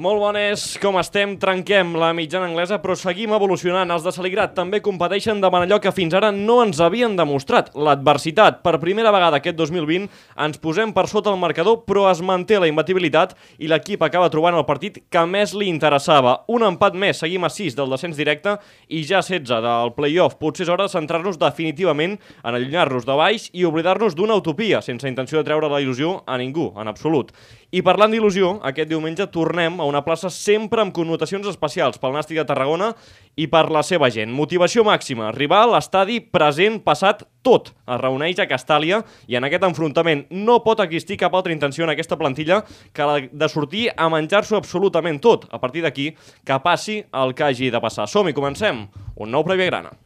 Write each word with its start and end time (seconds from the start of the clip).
Molt 0.00 0.22
bones, 0.22 0.62
com 0.80 0.96
estem? 0.96 1.34
Trenquem 1.36 1.90
la 2.00 2.14
mitjana 2.16 2.46
anglesa, 2.48 2.78
però 2.80 2.94
seguim 2.96 3.34
evolucionant. 3.36 3.90
Els 3.92 4.06
de 4.06 4.12
Saligrat 4.16 4.54
també 4.56 4.78
competeixen 4.80 5.42
davant 5.42 5.66
allò 5.66 5.76
que 5.84 5.90
fins 5.92 6.14
ara 6.16 6.30
no 6.32 6.62
ens 6.62 6.78
havien 6.80 7.12
demostrat, 7.12 7.68
l'adversitat. 7.76 8.62
Per 8.64 8.80
primera 8.80 9.12
vegada 9.12 9.36
aquest 9.36 9.58
2020 9.58 10.06
ens 10.46 10.56
posem 10.62 10.94
per 10.96 11.04
sota 11.10 11.28
el 11.28 11.36
marcador, 11.36 11.82
però 11.84 12.06
es 12.08 12.22
manté 12.24 12.56
la 12.56 12.70
imbatibilitat 12.72 13.36
i 13.60 13.68
l'equip 13.68 14.00
acaba 14.00 14.30
trobant 14.32 14.56
el 14.56 14.64
partit 14.64 14.96
que 15.12 15.26
més 15.28 15.52
li 15.52 15.68
interessava. 15.68 16.38
Un 16.48 16.64
empat 16.70 16.96
més, 16.96 17.20
seguim 17.20 17.44
a 17.44 17.52
6 17.52 17.76
del 17.76 17.92
descens 17.92 18.16
directe 18.16 18.56
i 18.88 19.04
ja 19.04 19.20
16 19.20 19.60
del 19.60 19.92
play-off. 19.92 20.40
Potser 20.40 20.64
és 20.64 20.72
hora 20.72 20.88
de 20.88 20.96
centrar-nos 20.96 21.36
definitivament 21.36 22.16
en 22.16 22.54
allunyar-nos 22.54 23.04
de 23.04 23.20
baix 23.20 23.50
i 23.52 23.68
oblidar-nos 23.68 24.16
d'una 24.16 24.40
utopia, 24.40 24.80
sense 24.80 25.04
intenció 25.04 25.42
de 25.42 25.50
treure 25.52 25.68
la 25.68 25.84
il·lusió 25.84 26.22
a 26.24 26.40
ningú, 26.40 26.70
en 26.80 26.88
absolut. 26.88 27.36
I 27.72 27.80
parlant 27.84 28.12
d'il·lusió, 28.12 28.58
aquest 28.68 28.88
diumenge 28.88 29.28
tornem 29.32 29.81
a 29.82 29.88
una 29.88 30.04
plaça 30.06 30.30
sempre 30.30 30.82
amb 30.82 30.94
connotacions 30.94 31.46
especials 31.50 31.98
pel 31.98 32.14
Nàstic 32.14 32.38
de 32.38 32.46
Tarragona 32.46 32.92
i 33.36 33.48
per 33.50 33.66
la 33.74 33.82
seva 33.86 34.10
gent. 34.14 34.30
Motivació 34.32 34.84
màxima, 34.86 35.32
rival, 35.34 35.74
estadi, 35.78 36.20
present, 36.22 36.78
passat, 36.86 37.26
tot 37.42 37.72
es 37.74 37.98
reuneix 37.98 38.38
a 38.38 38.46
Castàlia 38.46 39.02
i 39.26 39.38
en 39.38 39.48
aquest 39.48 39.66
enfrontament 39.66 40.24
no 40.30 40.60
pot 40.62 40.80
existir 40.84 41.18
cap 41.20 41.34
altra 41.34 41.54
intenció 41.54 41.84
en 41.86 41.94
aquesta 41.94 42.18
plantilla 42.20 42.62
que 42.94 43.08
la 43.08 43.18
de 43.26 43.50
sortir 43.50 43.88
a 43.96 44.08
menjar-s'ho 44.12 44.60
absolutament 44.60 45.18
tot. 45.22 45.48
A 45.50 45.58
partir 45.58 45.82
d'aquí, 45.82 46.12
que 46.46 46.62
passi 46.62 47.02
el 47.02 47.34
que 47.34 47.48
hagi 47.50 47.72
de 47.74 47.82
passar. 47.82 48.06
Som-hi, 48.06 48.36
comencem. 48.36 48.86
Un 49.16 49.34
nou 49.34 49.44
Prèvia 49.44 49.72
Grana. 49.72 49.98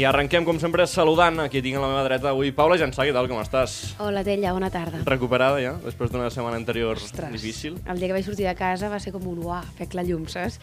I 0.00 0.04
arrenquem, 0.08 0.46
com 0.48 0.56
sempre, 0.56 0.86
saludant 0.88 1.42
a 1.42 1.44
qui 1.52 1.60
tinc 1.60 1.76
a 1.76 1.80
la 1.82 1.88
meva 1.90 2.02
dreta 2.06 2.30
avui. 2.30 2.54
Paula 2.56 2.78
Jansà, 2.80 3.04
què 3.04 3.12
tal, 3.12 3.26
com 3.28 3.36
estàs? 3.42 3.74
Hola, 4.00 4.22
Tella, 4.24 4.54
bona 4.56 4.70
tarda. 4.72 5.02
Recuperada 5.04 5.58
ja, 5.60 5.74
després 5.84 6.08
d'una 6.08 6.30
setmana 6.32 6.56
anterior 6.56 6.96
Ostres, 6.96 7.34
difícil? 7.34 7.74
el 7.84 8.00
dia 8.00 8.08
que 8.08 8.14
vaig 8.16 8.24
sortir 8.24 8.46
de 8.48 8.54
casa 8.56 8.88
va 8.88 8.96
ser 9.04 9.12
com 9.12 9.26
un 9.28 9.42
uà, 9.44 9.58
fec 9.76 9.92
la 9.98 10.04
llum, 10.06 10.22
saps? 10.32 10.56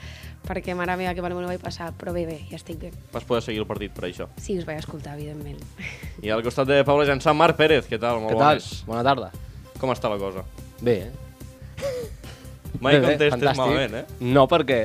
Perquè, 0.47 0.73
mare 0.79 0.95
meva, 0.97 1.13
que 1.13 1.21
mal 1.21 1.35
no 1.35 1.43
vaig 1.51 1.61
passar, 1.61 1.91
però 1.99 2.15
bé, 2.15 2.23
bé, 2.25 2.39
ja 2.49 2.57
estic 2.57 2.79
bé. 2.81 2.89
Vas 3.13 3.27
poder 3.29 3.43
seguir 3.45 3.61
el 3.61 3.69
partit 3.69 3.93
per 3.93 4.07
això. 4.09 4.25
Sí, 4.41 4.57
us 4.57 4.65
vaig 4.65 4.81
escoltar, 4.81 5.13
evidentment. 5.19 5.61
I 6.25 6.33
al 6.33 6.41
costat 6.41 6.71
de 6.71 6.81
Paula 6.87 7.05
Jansà, 7.05 7.35
Marc 7.37 7.61
Pérez, 7.61 7.85
què 7.85 8.01
tal? 8.01 8.23
Molt 8.23 8.33
Què 8.33 8.41
tal? 8.41 8.57
bones. 8.57 8.71
Bona 8.89 9.05
tarda. 9.05 9.29
Com 9.77 9.93
està 9.93 10.09
la 10.09 10.17
cosa? 10.17 10.47
Bé, 10.81 10.97
eh? 11.11 11.27
Mai 12.81 12.97
bé, 12.97 13.05
bé, 13.05 13.13
contestes 13.13 13.37
fantàstic. 13.37 13.61
malament, 13.61 14.01
eh? 14.01 14.05
No, 14.33 14.47
per 14.49 14.63
què? 14.65 14.81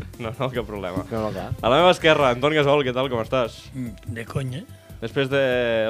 No, 0.22 0.30
no, 0.32 0.48
cap 0.50 0.64
problema. 0.66 1.04
No, 1.10 1.26
no, 1.26 1.30
clar. 1.34 1.50
A 1.60 1.68
la 1.68 1.76
meva 1.82 1.90
esquerra, 1.92 2.30
Anton 2.32 2.54
Gasol, 2.56 2.82
què 2.86 2.94
tal, 2.96 3.10
com 3.12 3.20
estàs? 3.20 3.66
Mm, 3.74 4.14
De 4.16 4.24
conya. 4.28 4.62
Després 5.02 5.28
de 5.28 5.40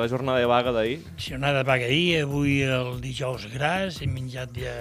la 0.03 0.09
jornada 0.11 0.41
de 0.43 0.48
vaga 0.51 0.73
d'ahir, 0.75 0.97
Jornada 1.15 1.61
de 1.63 1.69
vaga 1.69 1.87
ahir, 1.87 2.25
avui 2.25 2.57
el 2.67 2.97
dijous 3.05 3.45
gras, 3.53 4.01
he 4.03 4.09
menjat 4.11 4.51
ja... 4.59 4.73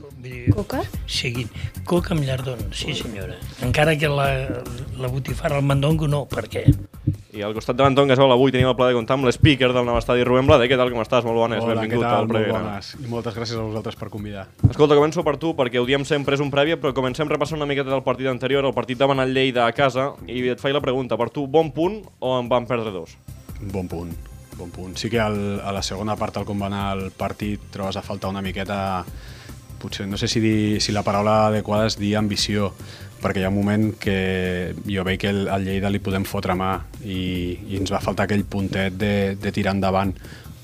Vull 0.00 0.14
dir, 0.22 0.40
Coca? 0.54 0.80
seguint. 1.10 1.50
Coca 1.84 2.14
amb 2.14 2.24
llardons, 2.24 2.70
sí 2.78 2.94
senyora. 2.96 3.36
Encara 3.66 3.96
que 4.00 4.08
la, 4.08 4.28
la 4.96 5.08
botifarra 5.12 5.58
al 5.60 5.66
mandongo 5.66 6.06
no, 6.08 6.22
per 6.30 6.46
què? 6.52 6.62
I 7.36 7.42
al 7.44 7.52
costat 7.54 7.76
de 7.76 7.84
l'Anton 7.84 8.08
Gasol 8.08 8.32
avui 8.32 8.52
tenim 8.54 8.68
el 8.70 8.76
plaer 8.78 8.94
de 8.94 8.96
comptar 8.96 9.16
amb 9.18 9.26
l'speaker 9.28 9.68
del 9.74 9.84
nou 9.84 9.98
estadi 10.00 10.24
Rubén 10.24 10.46
Blade. 10.48 10.68
Què 10.70 10.78
tal, 10.80 10.90
com 10.92 11.02
estàs? 11.02 11.26
Molt 11.26 11.36
bones, 11.36 11.62
Hola, 11.62 11.74
benvingut 11.76 12.06
tal? 12.06 12.24
al 12.24 12.28
Grana. 12.30 12.52
bones. 12.54 12.92
I 12.96 13.10
moltes 13.12 13.36
gràcies 13.36 13.58
a 13.58 13.64
vosaltres 13.66 13.98
per 14.00 14.08
convidar. 14.12 14.46
Escolta, 14.70 14.96
començo 14.96 15.24
per 15.26 15.36
tu, 15.42 15.52
perquè 15.58 15.78
ho 15.82 15.84
diem 15.88 16.06
sempre, 16.08 16.34
és 16.34 16.40
un 16.44 16.50
prèvia, 16.50 16.78
però 16.80 16.94
comencem 16.96 17.28
repassant 17.28 17.60
una 17.60 17.68
miqueta 17.68 17.90
del 17.92 18.02
partit 18.06 18.26
anterior, 18.32 18.64
el 18.64 18.74
partit 18.74 18.98
davant 18.98 19.20
el 19.20 19.34
Lleida 19.36 19.66
a 19.66 19.72
casa, 19.76 20.14
i 20.26 20.40
et 20.48 20.62
faig 20.62 20.72
la 20.74 20.80
pregunta, 20.80 21.18
per 21.20 21.28
tu, 21.30 21.46
bon 21.46 21.70
punt 21.76 22.00
o 22.20 22.38
en 22.40 22.48
van 22.48 22.66
perdre 22.66 22.90
dos? 22.94 23.16
Bon 23.60 23.86
punt, 23.88 24.16
bon 24.56 24.70
punt. 24.70 24.96
Sí 24.96 25.10
que 25.12 25.20
al, 25.20 25.60
a 25.60 25.72
la 25.76 25.82
segona 25.82 26.16
part, 26.16 26.36
al 26.40 26.46
com 26.48 26.60
va 26.62 26.70
anar 26.72 26.86
el 26.96 27.10
partit, 27.12 27.68
trobes 27.70 27.96
a 27.96 28.02
faltar 28.02 28.30
una 28.32 28.42
miqueta, 28.42 29.04
potser 29.78 30.06
no 30.08 30.16
sé 30.16 30.28
si, 30.28 30.40
dir, 30.40 30.80
si 30.80 30.92
la 30.92 31.02
paraula 31.04 31.46
adequada 31.50 31.86
és 31.90 31.98
dir 32.00 32.14
ambició, 32.16 32.72
perquè 33.26 33.42
hi 33.42 33.46
ha 33.46 33.50
un 33.50 33.58
moment 33.58 33.90
que 33.98 34.16
jo 34.86 35.02
veig 35.06 35.20
que 35.24 35.32
el, 35.34 35.46
al 35.50 35.66
Lleida 35.66 35.90
li 35.90 35.98
podem 35.98 36.24
fotre 36.28 36.54
mà 36.54 36.72
i, 37.02 37.20
i 37.66 37.80
ens 37.80 37.90
va 37.90 38.02
faltar 38.04 38.28
aquell 38.28 38.46
puntet 38.46 38.94
de, 38.94 39.14
de 39.42 39.54
tirar 39.54 39.74
endavant 39.74 40.14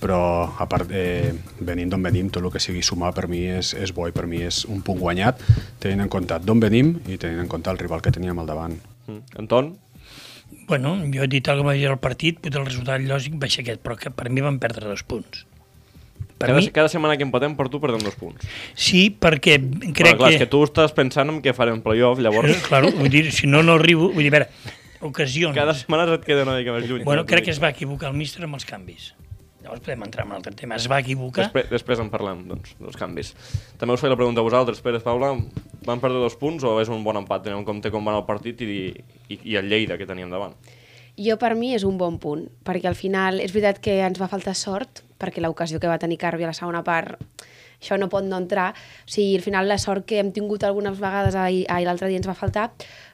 però 0.02 0.50
a 0.58 0.66
part, 0.66 0.90
eh, 0.90 1.30
venint 1.62 1.92
d'on 1.92 2.02
venim, 2.02 2.30
tot 2.34 2.42
el 2.42 2.50
que 2.50 2.62
sigui 2.62 2.82
sumar 2.82 3.12
per 3.14 3.28
mi 3.30 3.44
és, 3.54 3.70
és 3.78 3.92
bo 3.94 4.08
i 4.10 4.14
per 4.14 4.26
mi 4.26 4.40
és 4.42 4.64
un 4.66 4.82
punt 4.82 4.98
guanyat, 4.98 5.38
tenint 5.82 6.02
en 6.02 6.10
compte 6.10 6.40
d'on 6.42 6.62
venim 6.62 6.96
i 7.06 7.18
tenint 7.22 7.44
en 7.44 7.50
compte 7.50 7.70
el 7.70 7.78
rival 7.78 8.02
que 8.02 8.10
teníem 8.10 8.42
al 8.42 8.50
davant. 8.50 8.74
Mm. 9.06 9.22
Anton? 9.44 9.70
Bueno, 10.66 10.96
jo 11.14 11.22
he 11.22 11.30
dit 11.30 11.46
el 11.48 11.62
que 11.62 11.68
va 11.68 11.76
dir 11.78 11.86
el 11.92 12.02
partit, 12.02 12.42
però 12.42 12.64
el 12.64 12.68
resultat 12.72 13.06
lògic 13.06 13.38
va 13.38 13.50
ser 13.50 13.62
aquest, 13.62 13.82
però 13.86 13.94
que 13.98 14.10
per 14.10 14.28
mi 14.30 14.42
van 14.42 14.58
perdre 14.62 14.90
dos 14.90 15.06
punts. 15.06 15.46
Per 16.42 16.50
Cada, 16.50 16.60
mi, 16.60 16.68
cada 16.74 16.90
setmana 16.90 17.16
que 17.16 17.24
empatem 17.26 17.54
per 17.56 17.68
tu 17.70 17.78
perdem 17.82 18.02
dos 18.02 18.18
punts. 18.18 18.42
sí, 18.74 19.06
perquè 19.14 19.56
Crec 19.62 19.94
crec 20.02 20.20
clar, 20.20 20.28
que... 20.28 20.36
és 20.36 20.42
que 20.42 20.50
tu 20.50 20.62
estàs 20.66 20.94
pensant 20.96 21.30
en 21.30 21.40
què 21.44 21.54
farem 21.56 21.80
playoff, 21.84 22.20
llavors 22.20 22.50
Eh, 22.50 22.60
Claro, 22.66 22.90
vull 22.98 23.10
dir, 23.12 23.28
si 23.32 23.46
no, 23.46 23.62
no 23.62 23.78
arribo... 23.78 24.10
Vull 24.12 24.26
dir, 24.26 24.32
a 24.34 24.38
veure, 24.40 24.48
ocasions... 25.00 25.54
cada 25.56 25.74
setmana 25.78 26.06
et 26.14 26.24
queda 26.26 26.44
una 26.44 26.58
mica 26.58 26.74
més 26.74 26.88
lluny. 26.90 27.04
Bueno, 27.06 27.24
crec 27.26 27.46
que 27.46 27.54
es 27.54 27.62
va 27.62 27.70
equivocar 27.72 28.10
el 28.10 28.18
míster 28.18 28.44
amb 28.44 28.58
els 28.58 28.66
canvis. 28.68 29.12
Llavors 29.62 29.82
podem 29.84 30.02
entrar 30.02 30.24
en 30.24 30.32
un 30.32 30.36
altre 30.40 30.50
tema. 30.58 30.74
Es 30.74 30.88
va 30.90 30.98
equivocar... 30.98 31.44
Després, 31.44 31.68
després 31.70 32.00
en 32.02 32.08
parlem, 32.10 32.40
doncs, 32.50 32.74
dels 32.82 32.98
canvis. 32.98 33.30
També 33.78 33.94
us 33.94 34.02
faig 34.02 34.10
la 34.10 34.18
pregunta 34.18 34.42
a 34.42 34.46
vosaltres, 34.46 34.80
Pérez, 34.82 35.04
Paula, 35.06 35.36
van 35.86 36.02
perdre 36.02 36.18
dos 36.18 36.34
punts 36.40 36.66
o 36.66 36.74
és 36.82 36.90
un 36.90 37.04
bon 37.06 37.20
empat, 37.20 37.44
tenint 37.46 37.60
en 37.60 37.66
compte 37.68 37.92
com 37.94 38.02
va 38.02 38.16
anar 38.16 38.24
el 38.24 38.26
partit 38.26 38.64
i, 38.66 38.90
i, 39.30 39.38
i 39.52 39.58
el 39.60 39.70
Lleida 39.70 39.94
que 40.00 40.08
teníem 40.08 40.34
davant? 40.34 40.58
Jo, 41.20 41.36
per 41.36 41.52
mi, 41.54 41.74
és 41.76 41.84
un 41.84 41.98
bon 42.00 42.16
punt, 42.18 42.46
perquè 42.64 42.88
al 42.88 42.96
final 42.96 43.40
és 43.42 43.52
veritat 43.52 43.82
que 43.84 43.98
ens 44.00 44.20
va 44.20 44.30
faltar 44.32 44.54
sort, 44.56 45.02
perquè 45.20 45.42
l'ocasió 45.44 45.80
que 45.80 45.90
va 45.90 46.00
tenir 46.00 46.16
Carvi 46.18 46.46
a 46.46 46.50
la 46.50 46.56
segona 46.56 46.80
part, 46.86 47.20
això 47.82 47.98
no 47.98 48.08
pot 48.08 48.24
no 48.24 48.38
entrar. 48.38 48.70
O 49.04 49.10
sigui, 49.10 49.36
al 49.36 49.44
final 49.44 49.68
la 49.68 49.78
sort 49.78 50.06
que 50.08 50.20
hem 50.22 50.32
tingut 50.32 50.64
algunes 50.64 50.98
vegades 51.02 51.36
ahir, 51.36 51.66
ahir 51.68 51.88
l'altre 51.88 52.08
dia 52.08 52.20
ens 52.22 52.28
va 52.28 52.38
faltar, 52.38 52.70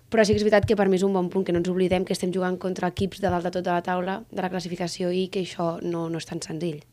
però 0.09 0.25
sí 0.25 0.33
que 0.33 0.41
és 0.41 0.47
veritat 0.47 0.69
que 0.69 0.77
per 0.77 0.89
mi 0.89 0.97
és 0.97 1.05
un 1.05 1.17
bon 1.17 1.29
punt, 1.33 1.45
que 1.45 1.53
no 1.53 1.61
ens 1.61 1.69
oblidem 1.73 2.07
que 2.07 2.15
estem 2.15 2.33
jugant 2.33 2.57
contra 2.61 2.93
equips 2.95 3.21
de 3.25 3.33
dalt 3.33 3.49
de 3.49 3.53
tota 3.59 3.75
la 3.75 3.85
taula 3.85 4.21
de 4.31 4.45
la 4.45 4.53
classificació 4.53 5.11
i 5.11 5.27
que 5.33 5.43
això 5.45 5.77
no, 5.83 6.07
no 6.09 6.23
és 6.23 6.29
tan 6.29 6.41
senzill. 6.45 6.85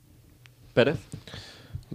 Pérez? 0.75 0.99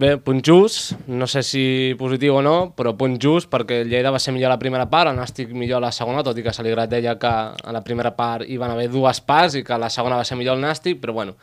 Bé, 0.01 0.15
punt 0.17 0.41
just, 0.41 0.95
no 1.13 1.27
sé 1.29 1.43
si 1.45 1.95
positiu 2.01 2.39
o 2.39 2.41
no, 2.41 2.71
però 2.73 2.95
punt 2.97 3.19
just 3.21 3.51
perquè 3.53 3.83
el 3.83 3.91
Lleida 3.91 4.09
va 4.15 4.21
ser 4.23 4.33
millor 4.33 4.49
a 4.49 4.55
la 4.55 4.63
primera 4.63 4.87
part, 4.89 5.11
el 5.11 5.19
Nàstic 5.19 5.51
millor 5.53 5.77
a 5.77 5.91
la 5.91 5.91
segona, 5.93 6.23
tot 6.25 6.39
i 6.41 6.45
que 6.47 6.55
Saligrat 6.57 6.89
deia 6.89 7.19
que 7.21 7.29
a 7.29 7.75
la 7.77 7.83
primera 7.85 8.15
part 8.17 8.49
hi 8.49 8.57
van 8.57 8.73
haver 8.73 8.87
dues 8.89 9.21
parts 9.21 9.59
i 9.61 9.63
que 9.67 9.77
la 9.77 9.91
segona 9.93 10.17
va 10.17 10.25
ser 10.25 10.39
millor 10.41 10.57
el 10.57 10.65
Nàstic, 10.65 11.03
però 11.03 11.13
bueno, 11.19 11.35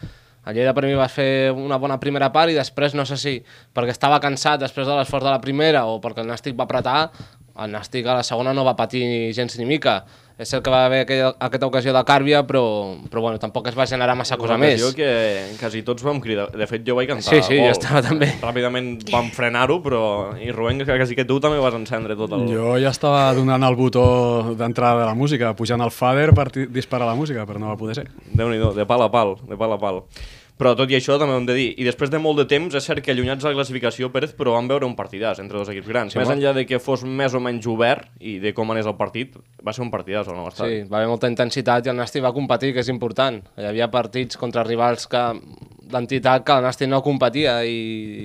el 0.47 0.57
Lleida 0.57 0.73
per 0.73 0.87
mi 0.87 0.97
va 0.97 1.05
fer 1.05 1.51
una 1.53 1.77
bona 1.77 1.99
primera 2.01 2.31
part 2.33 2.49
i 2.49 2.57
després 2.57 2.97
no 2.97 3.05
sé 3.05 3.19
si 3.21 3.35
perquè 3.77 3.93
estava 3.93 4.17
cansat 4.23 4.65
després 4.65 4.89
de 4.89 4.95
l'esforç 4.97 5.27
de 5.27 5.35
la 5.35 5.43
primera 5.43 5.85
o 5.85 5.99
perquè 6.01 6.25
el 6.25 6.31
Nàstic 6.33 6.57
va 6.57 6.65
apretar, 6.65 7.11
el 7.61 7.77
Nàstic 7.77 8.09
a 8.09 8.17
la 8.23 8.25
segona 8.25 8.57
no 8.57 8.65
va 8.65 8.73
patir 8.79 9.03
gens 9.37 9.59
ni 9.59 9.69
mica. 9.69 9.99
És 10.37 10.51
cert 10.53 10.61
que 10.61 10.69
va 10.69 10.83
haver 10.85 10.99
aquella, 11.01 11.31
aquesta 11.41 11.65
ocasió 11.65 11.89
de 11.95 12.01
Càrbia, 12.05 12.43
però, 12.45 12.61
però 13.09 13.23
bueno, 13.23 13.39
tampoc 13.41 13.71
es 13.71 13.77
va 13.77 13.87
generar 13.89 14.13
massa 14.13 14.37
cosa 14.37 14.53
més. 14.61 14.75
Ocasió 14.77 14.93
que 14.99 15.55
quasi 15.57 15.81
tots 15.81 16.05
vam 16.05 16.19
cridar. 16.21 16.51
De 16.53 16.67
fet, 16.69 16.83
jo 16.85 16.93
vaig 16.99 17.09
cantar 17.09 17.25
Sí, 17.25 17.39
sí, 17.41 17.57
jo 17.57 17.71
estava 17.73 18.03
també. 18.05 18.29
Ràpidament 18.43 18.91
vam 19.09 19.31
frenar-ho, 19.33 19.79
però... 19.81 20.03
I 20.37 20.51
Rubén, 20.53 20.83
que 20.85 20.99
quasi 21.01 21.17
que 21.17 21.25
tu 21.25 21.39
també 21.41 21.57
vas 21.57 21.73
encendre 21.73 22.13
tot 22.19 22.37
el... 22.37 22.45
Jo 22.53 22.75
ja 22.77 22.93
estava 22.93 23.31
donant 23.33 23.65
el 23.65 23.79
botó 23.79 24.05
d'entrada 24.59 25.01
de 25.01 25.09
la 25.09 25.17
música, 25.17 25.55
pujant 25.57 25.81
al 25.81 25.89
fader 25.95 26.29
per 26.37 26.51
disparar 26.69 27.09
la 27.09 27.17
música, 27.17 27.47
però 27.49 27.57
no 27.57 27.73
va 27.73 27.79
poder 27.81 27.97
ser. 28.03 28.05
Déu-n'hi-do, 28.29 28.75
de 28.77 28.85
pal 28.85 29.07
a 29.07 29.09
pal, 29.09 29.39
de 29.41 29.57
pal 29.57 29.73
a 29.73 29.81
pal. 29.81 30.03
Però 30.57 30.73
tot 30.77 30.89
i 30.89 30.97
això 30.97 31.19
també 31.21 31.35
ho 31.35 31.37
hem 31.37 31.45
de 31.45 31.53
dir, 31.53 31.67
i 31.77 31.85
després 31.85 32.09
de 32.09 32.17
molt 32.21 32.39
de 32.41 32.47
temps, 32.49 32.73
és 32.73 32.85
cert 32.89 33.03
que 33.05 33.13
allunyats 33.13 33.43
de 33.43 33.51
la 33.51 33.57
classificació, 33.59 34.09
Pérez, 34.13 34.33
però 34.37 34.55
vam 34.55 34.69
veure 34.69 34.87
un 34.87 34.95
partidàs 34.97 35.37
entre 35.43 35.59
dos 35.59 35.69
equips 35.69 35.91
grans. 35.91 36.15
Sí, 36.15 36.19
més 36.19 36.31
enllà 36.33 36.55
de 36.57 36.65
que 36.65 36.79
fos 36.81 37.03
més 37.05 37.35
o 37.37 37.41
menys 37.43 37.67
obert 37.69 38.09
i 38.17 38.39
de 38.41 38.55
com 38.57 38.73
anés 38.73 38.89
el 38.89 38.97
partit, 38.97 39.37
va 39.61 39.75
ser 39.75 39.85
un 39.85 39.93
partidàs 39.93 40.31
al 40.31 40.39
nou 40.39 40.49
estadi. 40.49 40.81
Sí, 40.81 40.89
va 40.89 41.03
haver 41.03 41.11
molta 41.13 41.29
intensitat 41.29 41.85
i 41.85 41.93
el 41.93 41.99
Nàstic 42.01 42.25
va 42.25 42.33
competir, 42.33 42.73
que 42.73 42.81
és 42.81 42.89
important. 42.89 43.37
Hi 43.57 43.69
havia 43.69 43.91
partits 43.93 44.41
contra 44.41 44.65
rivals 44.65 45.05
que 45.11 45.23
d'entitat 45.87 46.43
que 46.43 46.57
el 46.57 46.65
Nàstic 46.65 46.89
no 46.89 47.03
competia 47.05 47.59
i, 47.63 47.77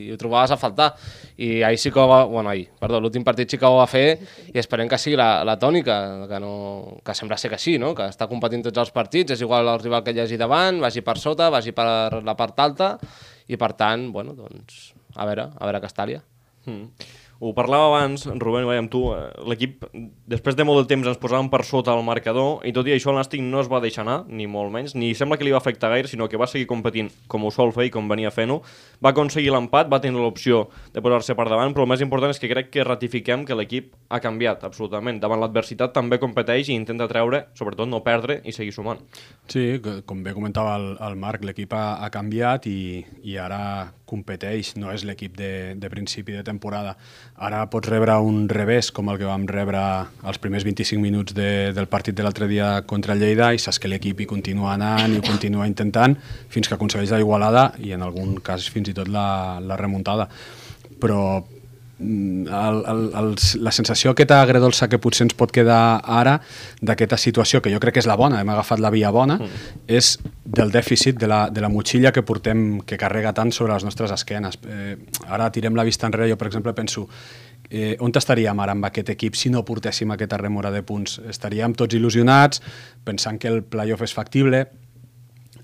i 0.08 0.12
ho 0.12 0.18
trobaves 0.20 0.56
a 0.56 0.58
faltar. 0.58 0.92
I 1.38 1.62
ahir 1.64 1.92
ho 1.96 2.06
va, 2.08 2.24
bueno, 2.24 2.50
ahir, 2.50 2.68
perdó, 2.78 3.00
l'últim 3.00 3.24
partit 3.24 3.54
ho 3.62 3.76
va 3.78 3.86
fer 3.86 4.18
i 4.52 4.58
esperem 4.58 4.88
que 4.88 4.98
sigui 4.98 5.16
la, 5.16 5.44
la 5.44 5.56
tònica, 5.58 6.26
que, 6.28 6.40
no, 6.40 6.98
que 7.04 7.14
sembla 7.14 7.38
ser 7.38 7.50
que 7.50 7.58
sí, 7.58 7.78
no? 7.78 7.94
que 7.94 8.08
està 8.10 8.28
competint 8.28 8.62
tots 8.68 8.78
els 8.78 8.92
partits, 8.92 9.32
és 9.32 9.40
igual 9.40 9.68
el 9.68 9.80
rival 9.80 10.04
que 10.04 10.12
hi 10.12 10.20
hagi 10.20 10.36
davant, 10.36 10.80
vagi 10.80 11.00
per 11.00 11.16
sota, 11.18 11.48
vagi 11.50 11.72
per 11.72 12.22
la 12.22 12.36
part 12.36 12.60
alta 12.60 12.96
i 13.48 13.56
per 13.56 13.72
tant, 13.78 14.10
bueno, 14.12 14.36
doncs, 14.36 14.92
a 15.16 15.26
veure, 15.28 15.48
a 15.56 15.68
veure 15.68 15.82
Castàlia. 15.82 16.22
Mm. 16.66 17.21
Ho 17.42 17.50
parlàvem 17.56 17.88
abans, 17.88 18.22
Rubén, 18.38 18.68
amb 18.70 18.90
tu, 18.90 19.00
eh, 19.10 19.22
l'equip, 19.50 19.82
després 20.30 20.54
de 20.54 20.62
molt 20.62 20.84
de 20.84 20.86
temps 20.92 21.08
ens 21.10 21.18
posàvem 21.18 21.48
per 21.50 21.64
sota 21.66 21.90
el 21.90 22.04
marcador 22.06 22.62
i 22.68 22.70
tot 22.72 22.86
i 22.86 22.92
això 22.94 23.10
el 23.10 23.16
Nàstic 23.18 23.40
no 23.42 23.58
es 23.58 23.66
va 23.66 23.80
deixar 23.82 24.04
anar, 24.04 24.28
ni 24.28 24.46
molt 24.46 24.70
menys, 24.70 24.94
ni 24.94 25.08
sembla 25.18 25.36
que 25.36 25.42
li 25.42 25.50
va 25.50 25.58
afectar 25.58 25.90
gaire, 25.90 26.06
sinó 26.06 26.28
que 26.28 26.38
va 26.38 26.46
seguir 26.46 26.68
competint 26.70 27.10
com 27.26 27.42
ho 27.42 27.50
sol 27.50 27.72
fer 27.74 27.88
i 27.88 27.90
com 27.90 28.06
venia 28.06 28.30
fent-ho. 28.30 28.60
Va 29.02 29.10
aconseguir 29.10 29.50
l'empat, 29.50 29.90
va 29.90 29.98
tenir 29.98 30.22
l'opció 30.22 30.68
de 30.94 31.02
posar-se 31.02 31.34
per 31.34 31.48
davant, 31.50 31.74
però 31.74 31.82
el 31.82 31.90
més 31.90 32.04
important 32.06 32.30
és 32.30 32.38
que 32.38 32.50
crec 32.52 32.70
que 32.70 32.84
ratifiquem 32.86 33.42
que 33.44 33.56
l'equip 33.58 33.90
ha 34.08 34.20
canviat, 34.22 34.62
absolutament. 34.62 35.18
Davant 35.18 35.42
l'adversitat 35.42 35.90
també 35.96 36.20
competeix 36.22 36.70
i 36.70 36.76
intenta 36.78 37.08
treure, 37.10 37.48
sobretot 37.58 37.90
no 37.90 38.04
perdre 38.06 38.38
i 38.44 38.54
seguir 38.54 38.76
sumant. 38.76 39.02
Sí, 39.50 39.82
com 40.06 40.22
bé 40.22 40.30
comentava 40.30 40.76
el, 40.78 40.92
el 40.94 41.18
Marc, 41.18 41.42
l'equip 41.42 41.74
ha, 41.74 41.98
ha 42.06 42.12
canviat 42.14 42.70
i, 42.70 43.02
i 43.26 43.34
ara 43.34 43.90
competeix, 44.12 44.74
no 44.76 44.92
és 44.92 45.06
l'equip 45.08 45.36
de, 45.38 45.52
de 45.80 45.90
principi 45.92 46.36
de 46.36 46.44
temporada. 46.46 46.94
Ara 47.48 47.64
pots 47.72 47.88
rebre 47.88 48.18
un 48.20 48.44
revés 48.52 48.92
com 48.94 49.08
el 49.08 49.20
que 49.20 49.28
vam 49.28 49.46
rebre 49.48 49.80
als 50.28 50.40
primers 50.42 50.66
25 50.68 51.00
minuts 51.02 51.36
de, 51.36 51.72
del 51.72 51.88
partit 51.88 52.18
de 52.18 52.26
l'altre 52.26 52.48
dia 52.50 52.74
contra 52.86 53.16
el 53.16 53.24
Lleida 53.24 53.52
i 53.56 53.62
saps 53.62 53.80
que 53.80 53.90
l'equip 53.90 54.20
hi 54.20 54.28
continua 54.28 54.74
anant 54.76 55.16
i 55.16 55.22
ho 55.22 55.24
continua 55.32 55.68
intentant 55.70 56.18
fins 56.52 56.68
que 56.68 56.76
aconsegueix 56.78 57.14
la 57.14 57.22
igualada 57.24 57.70
i 57.80 57.96
en 57.96 58.04
algun 58.04 58.36
cas 58.44 58.68
fins 58.70 58.92
i 58.92 58.96
tot 58.96 59.10
la, 59.10 59.58
la 59.64 59.80
remuntada. 59.80 60.28
Però 61.02 61.22
el, 62.02 62.82
el, 62.92 63.02
el, 63.18 63.30
la 63.62 63.72
sensació 63.72 64.12
aquesta 64.12 64.40
agredolça 64.42 64.88
que 64.90 65.00
potser 65.02 65.26
ens 65.28 65.36
pot 65.38 65.52
quedar 65.54 66.00
ara 66.02 66.38
d'aquesta 66.82 67.18
situació, 67.20 67.62
que 67.62 67.72
jo 67.72 67.80
crec 67.82 67.96
que 67.96 68.02
és 68.02 68.10
la 68.10 68.18
bona, 68.18 68.40
hem 68.42 68.52
agafat 68.52 68.82
la 68.82 68.90
via 68.94 69.12
bona, 69.14 69.38
mm. 69.38 69.86
és 69.86 70.16
del 70.44 70.74
dèficit 70.74 71.20
de 71.20 71.30
la, 71.30 71.44
de 71.50 71.64
la 71.64 71.70
motxilla 71.72 72.12
que 72.12 72.24
portem, 72.26 72.82
que 72.86 72.98
carrega 73.00 73.34
tant 73.36 73.52
sobre 73.54 73.72
les 73.72 73.86
nostres 73.86 74.12
esquenes. 74.14 74.58
Eh, 74.66 74.96
ara 75.28 75.50
tirem 75.54 75.78
la 75.78 75.86
vista 75.86 76.10
enrere, 76.10 76.30
jo 76.32 76.38
per 76.40 76.50
exemple 76.50 76.74
penso, 76.76 77.08
eh, 77.70 77.96
on 78.00 78.12
estaríem 78.14 78.60
ara 78.60 78.74
amb 78.76 78.84
aquest 78.90 79.14
equip 79.14 79.38
si 79.38 79.50
no 79.50 79.64
portéssim 79.64 80.10
aquesta 80.12 80.40
remora 80.40 80.70
de 80.70 80.82
punts? 80.82 81.20
Estaríem 81.28 81.74
tots 81.78 81.96
il·lusionats, 81.96 82.62
pensant 83.04 83.38
que 83.38 83.48
el 83.48 83.62
playoff 83.62 84.02
és 84.04 84.14
factible, 84.14 84.66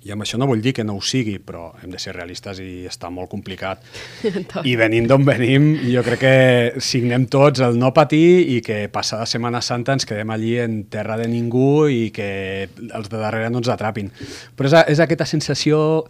i 0.09 0.13
amb 0.15 0.25
això 0.25 0.39
no 0.41 0.49
vull 0.49 0.63
dir 0.65 0.73
que 0.73 0.85
no 0.87 0.97
ho 0.97 1.03
sigui, 1.05 1.37
però 1.45 1.69
hem 1.83 1.93
de 1.93 2.01
ser 2.01 2.15
realistes 2.17 2.63
i 2.65 2.87
està 2.89 3.11
molt 3.13 3.29
complicat. 3.29 3.85
I 4.71 4.75
venint 4.81 5.09
d'on 5.11 5.27
venim, 5.27 5.69
jo 5.93 6.03
crec 6.07 6.23
que 6.23 6.81
signem 6.83 7.27
tots 7.29 7.61
el 7.65 7.77
no 7.79 7.93
patir 7.97 8.57
i 8.57 8.59
que 8.65 8.81
passada 8.93 9.29
Setmana 9.29 9.61
Santa 9.65 9.99
ens 9.99 10.09
quedem 10.09 10.33
allí 10.33 10.57
en 10.63 10.81
terra 10.89 11.19
de 11.21 11.29
ningú 11.29 11.87
i 11.93 12.09
que 12.15 12.31
els 12.89 13.13
de 13.13 13.21
darrere 13.21 13.53
no 13.53 13.61
ens 13.61 13.69
atrapin. 13.73 14.09
Però 14.57 14.71
és, 14.71 14.79
és 14.97 15.05
aquesta 15.05 15.29
sensació 15.29 16.07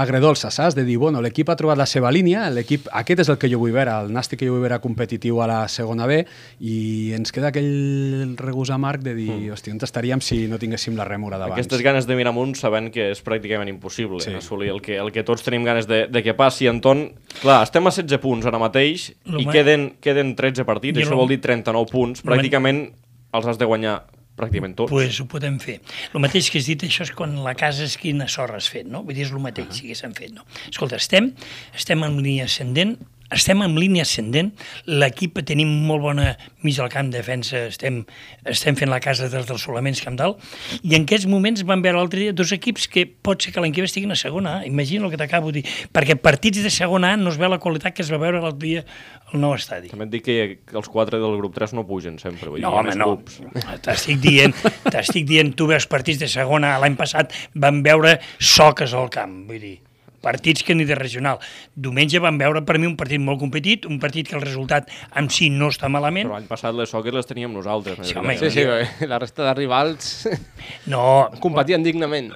agredolça, 0.00 0.50
saps? 0.54 0.74
De 0.78 0.84
dir, 0.86 0.96
bueno, 1.00 1.20
l'equip 1.24 1.48
ha 1.50 1.56
trobat 1.58 1.78
la 1.78 1.86
seva 1.86 2.10
línia, 2.14 2.46
l'equip, 2.54 2.86
aquest 2.92 3.20
és 3.24 3.28
el 3.32 3.38
que 3.40 3.50
jo 3.50 3.58
vull 3.60 3.72
veure, 3.74 3.92
el 4.04 4.12
Nàstic 4.14 4.40
que 4.40 4.46
jo 4.48 4.54
vull 4.54 4.62
veure 4.64 4.78
competitiu 4.84 5.40
a 5.42 5.48
la 5.50 5.58
segona 5.68 6.06
B, 6.08 6.20
i 6.60 7.12
ens 7.16 7.32
queda 7.34 7.50
aquell 7.52 8.36
regús 8.38 8.70
amarg 8.74 9.02
de 9.04 9.14
dir, 9.16 9.30
mm. 9.30 9.52
hòstia, 9.54 9.74
on 9.74 9.82
estaríem 9.84 10.22
si 10.24 10.46
no 10.50 10.58
tinguéssim 10.58 10.96
la 10.98 11.06
rèmora 11.08 11.38
d'abans? 11.38 11.58
Aquestes 11.58 11.82
ganes 11.84 12.06
de 12.08 12.16
mirar 12.18 12.32
amunt 12.34 12.54
sabent 12.58 12.90
que 12.94 13.10
és 13.12 13.22
pràcticament 13.24 13.68
impossible 13.70 14.20
Sí. 14.22 14.34
assolir 14.34 14.70
el 14.70 14.80
que, 14.82 14.98
el 14.98 15.12
que 15.12 15.24
tots 15.24 15.42
tenim 15.46 15.64
ganes 15.64 15.86
de, 15.88 16.06
de 16.08 16.22
que 16.22 16.34
passi. 16.34 16.68
Anton, 16.68 17.12
clar, 17.40 17.62
estem 17.66 17.86
a 17.86 17.90
16 17.94 18.18
punts 18.22 18.46
ara 18.46 18.58
mateix 18.58 19.12
Lo 19.26 19.40
i 19.40 19.46
queden, 19.46 19.94
queden 20.00 20.34
13 20.36 20.64
partits, 20.68 20.98
I 20.98 21.02
això 21.04 21.16
lo- 21.16 21.22
vol 21.24 21.28
dir 21.34 21.40
39 21.40 21.90
punts. 21.90 22.22
Pràcticament 22.24 22.88
els 23.32 23.46
has 23.46 23.58
de 23.58 23.66
guanyar 23.68 24.02
pràcticament 24.38 24.76
tots. 24.78 24.92
pues 24.92 25.20
ho 25.20 25.26
podem 25.30 25.58
fer. 25.62 25.78
El 26.14 26.24
mateix 26.24 26.50
que 26.52 26.62
has 26.62 26.70
dit, 26.70 26.86
això 26.88 27.06
és 27.06 27.12
quan 27.18 27.36
la 27.44 27.54
casa 27.58 27.84
és 27.84 27.98
quina 28.00 28.28
sorra 28.30 28.56
has 28.62 28.70
fet, 28.70 28.86
no? 28.86 29.02
Vull 29.04 29.18
dir, 29.18 29.26
és 29.26 29.34
el 29.34 29.42
mateix, 29.44 29.66
uh 29.66 29.70
-huh. 29.70 29.78
si 29.78 29.86
haguéssim 29.86 30.14
fet, 30.14 30.32
no? 30.34 30.46
Escolta, 30.70 30.96
estem, 30.96 31.32
estem 31.74 32.02
en 32.04 32.22
línia 32.22 32.44
ascendent, 32.44 32.98
estem 33.34 33.60
en 33.62 33.74
línia 33.78 34.02
ascendent, 34.06 34.52
l'equip 34.88 35.38
tenim 35.46 35.68
molt 35.86 36.02
bona 36.02 36.30
mig 36.64 36.78
al 36.80 36.88
camp 36.92 37.10
de 37.12 37.18
defensa, 37.20 37.66
estem, 37.68 38.02
estem 38.48 38.76
fent 38.78 38.90
la 38.90 39.00
casa 39.04 39.28
dels, 39.28 39.46
dels 39.48 39.62
solaments 39.62 40.00
Camp 40.04 40.16
Dalt, 40.18 40.40
i 40.82 40.94
en 40.96 41.04
aquests 41.04 41.28
moments 41.30 41.62
van 41.68 41.82
veure 41.84 41.98
l'altre 42.00 42.22
dia 42.24 42.32
dos 42.36 42.52
equips 42.56 42.88
que 42.88 43.04
pot 43.06 43.42
ser 43.42 43.52
que 43.54 43.60
l'any 43.60 43.74
que 43.76 43.84
ve 43.84 43.90
estiguin 43.90 44.14
a 44.14 44.18
segona 44.18 44.58
A, 44.58 44.64
imagina 44.66 45.04
el 45.06 45.12
que 45.12 45.20
t'acabo 45.20 45.52
de 45.52 45.60
dir, 45.60 45.74
perquè 45.92 46.16
partits 46.16 46.62
de 46.64 46.72
segona 46.72 47.12
A 47.14 47.20
no 47.20 47.30
es 47.32 47.38
veu 47.40 47.50
la 47.52 47.60
qualitat 47.62 47.94
que 47.94 48.02
es 48.06 48.12
va 48.12 48.18
veure 48.22 48.40
l'altre 48.40 48.64
dia 48.64 48.84
al 49.32 49.40
nou 49.42 49.52
estadi. 49.54 49.90
També 49.92 50.06
et 50.08 50.12
dic 50.16 50.24
que, 50.24 50.36
els 50.72 50.88
quatre 50.88 51.20
del 51.20 51.36
grup 51.36 51.52
3 51.54 51.74
no 51.76 51.84
pugen 51.86 52.16
sempre. 52.18 52.48
Vull 52.48 52.62
No, 52.64 52.70
dir, 52.82 52.94
home, 52.96 52.96
no. 52.96 53.76
T'estic 53.84 54.18
dient, 54.24 54.54
t'estic 54.88 55.26
dient, 55.28 55.52
tu 55.54 55.66
veus 55.68 55.84
partits 55.90 56.18
de 56.22 56.28
segona, 56.32 56.78
l'any 56.80 56.96
passat 56.96 57.34
vam 57.54 57.82
veure 57.84 58.16
soques 58.40 58.94
al 58.96 59.10
camp, 59.12 59.42
vull 59.50 59.60
dir, 59.60 59.74
partits 60.20 60.64
que 60.66 60.74
ni 60.74 60.84
de 60.88 60.94
regional. 60.98 61.38
Diumenge 61.74 62.18
vam 62.22 62.38
veure 62.40 62.62
per 62.66 62.78
mi 62.78 62.86
un 62.88 62.96
partit 62.98 63.20
molt 63.22 63.38
competit, 63.40 63.86
un 63.86 63.98
partit 64.02 64.28
que 64.28 64.36
el 64.36 64.42
resultat 64.42 64.88
en 65.16 65.28
si 65.30 65.48
no 65.50 65.68
està 65.72 65.88
malament. 65.92 66.26
Però 66.28 66.36
l'any 66.38 66.48
passat 66.50 66.74
les 66.74 66.90
soques 66.90 67.14
les 67.14 67.26
teníem 67.28 67.52
nosaltres. 67.54 68.00
Sí, 68.02 68.12
és 68.12 68.16
home. 68.18 68.36
Sí, 68.38 68.50
sí, 68.50 69.06
la 69.06 69.18
resta 69.22 69.44
de 69.46 69.54
rivals 69.54 70.28
No, 70.92 71.28
competien 71.40 71.82
dignament. 71.86 72.32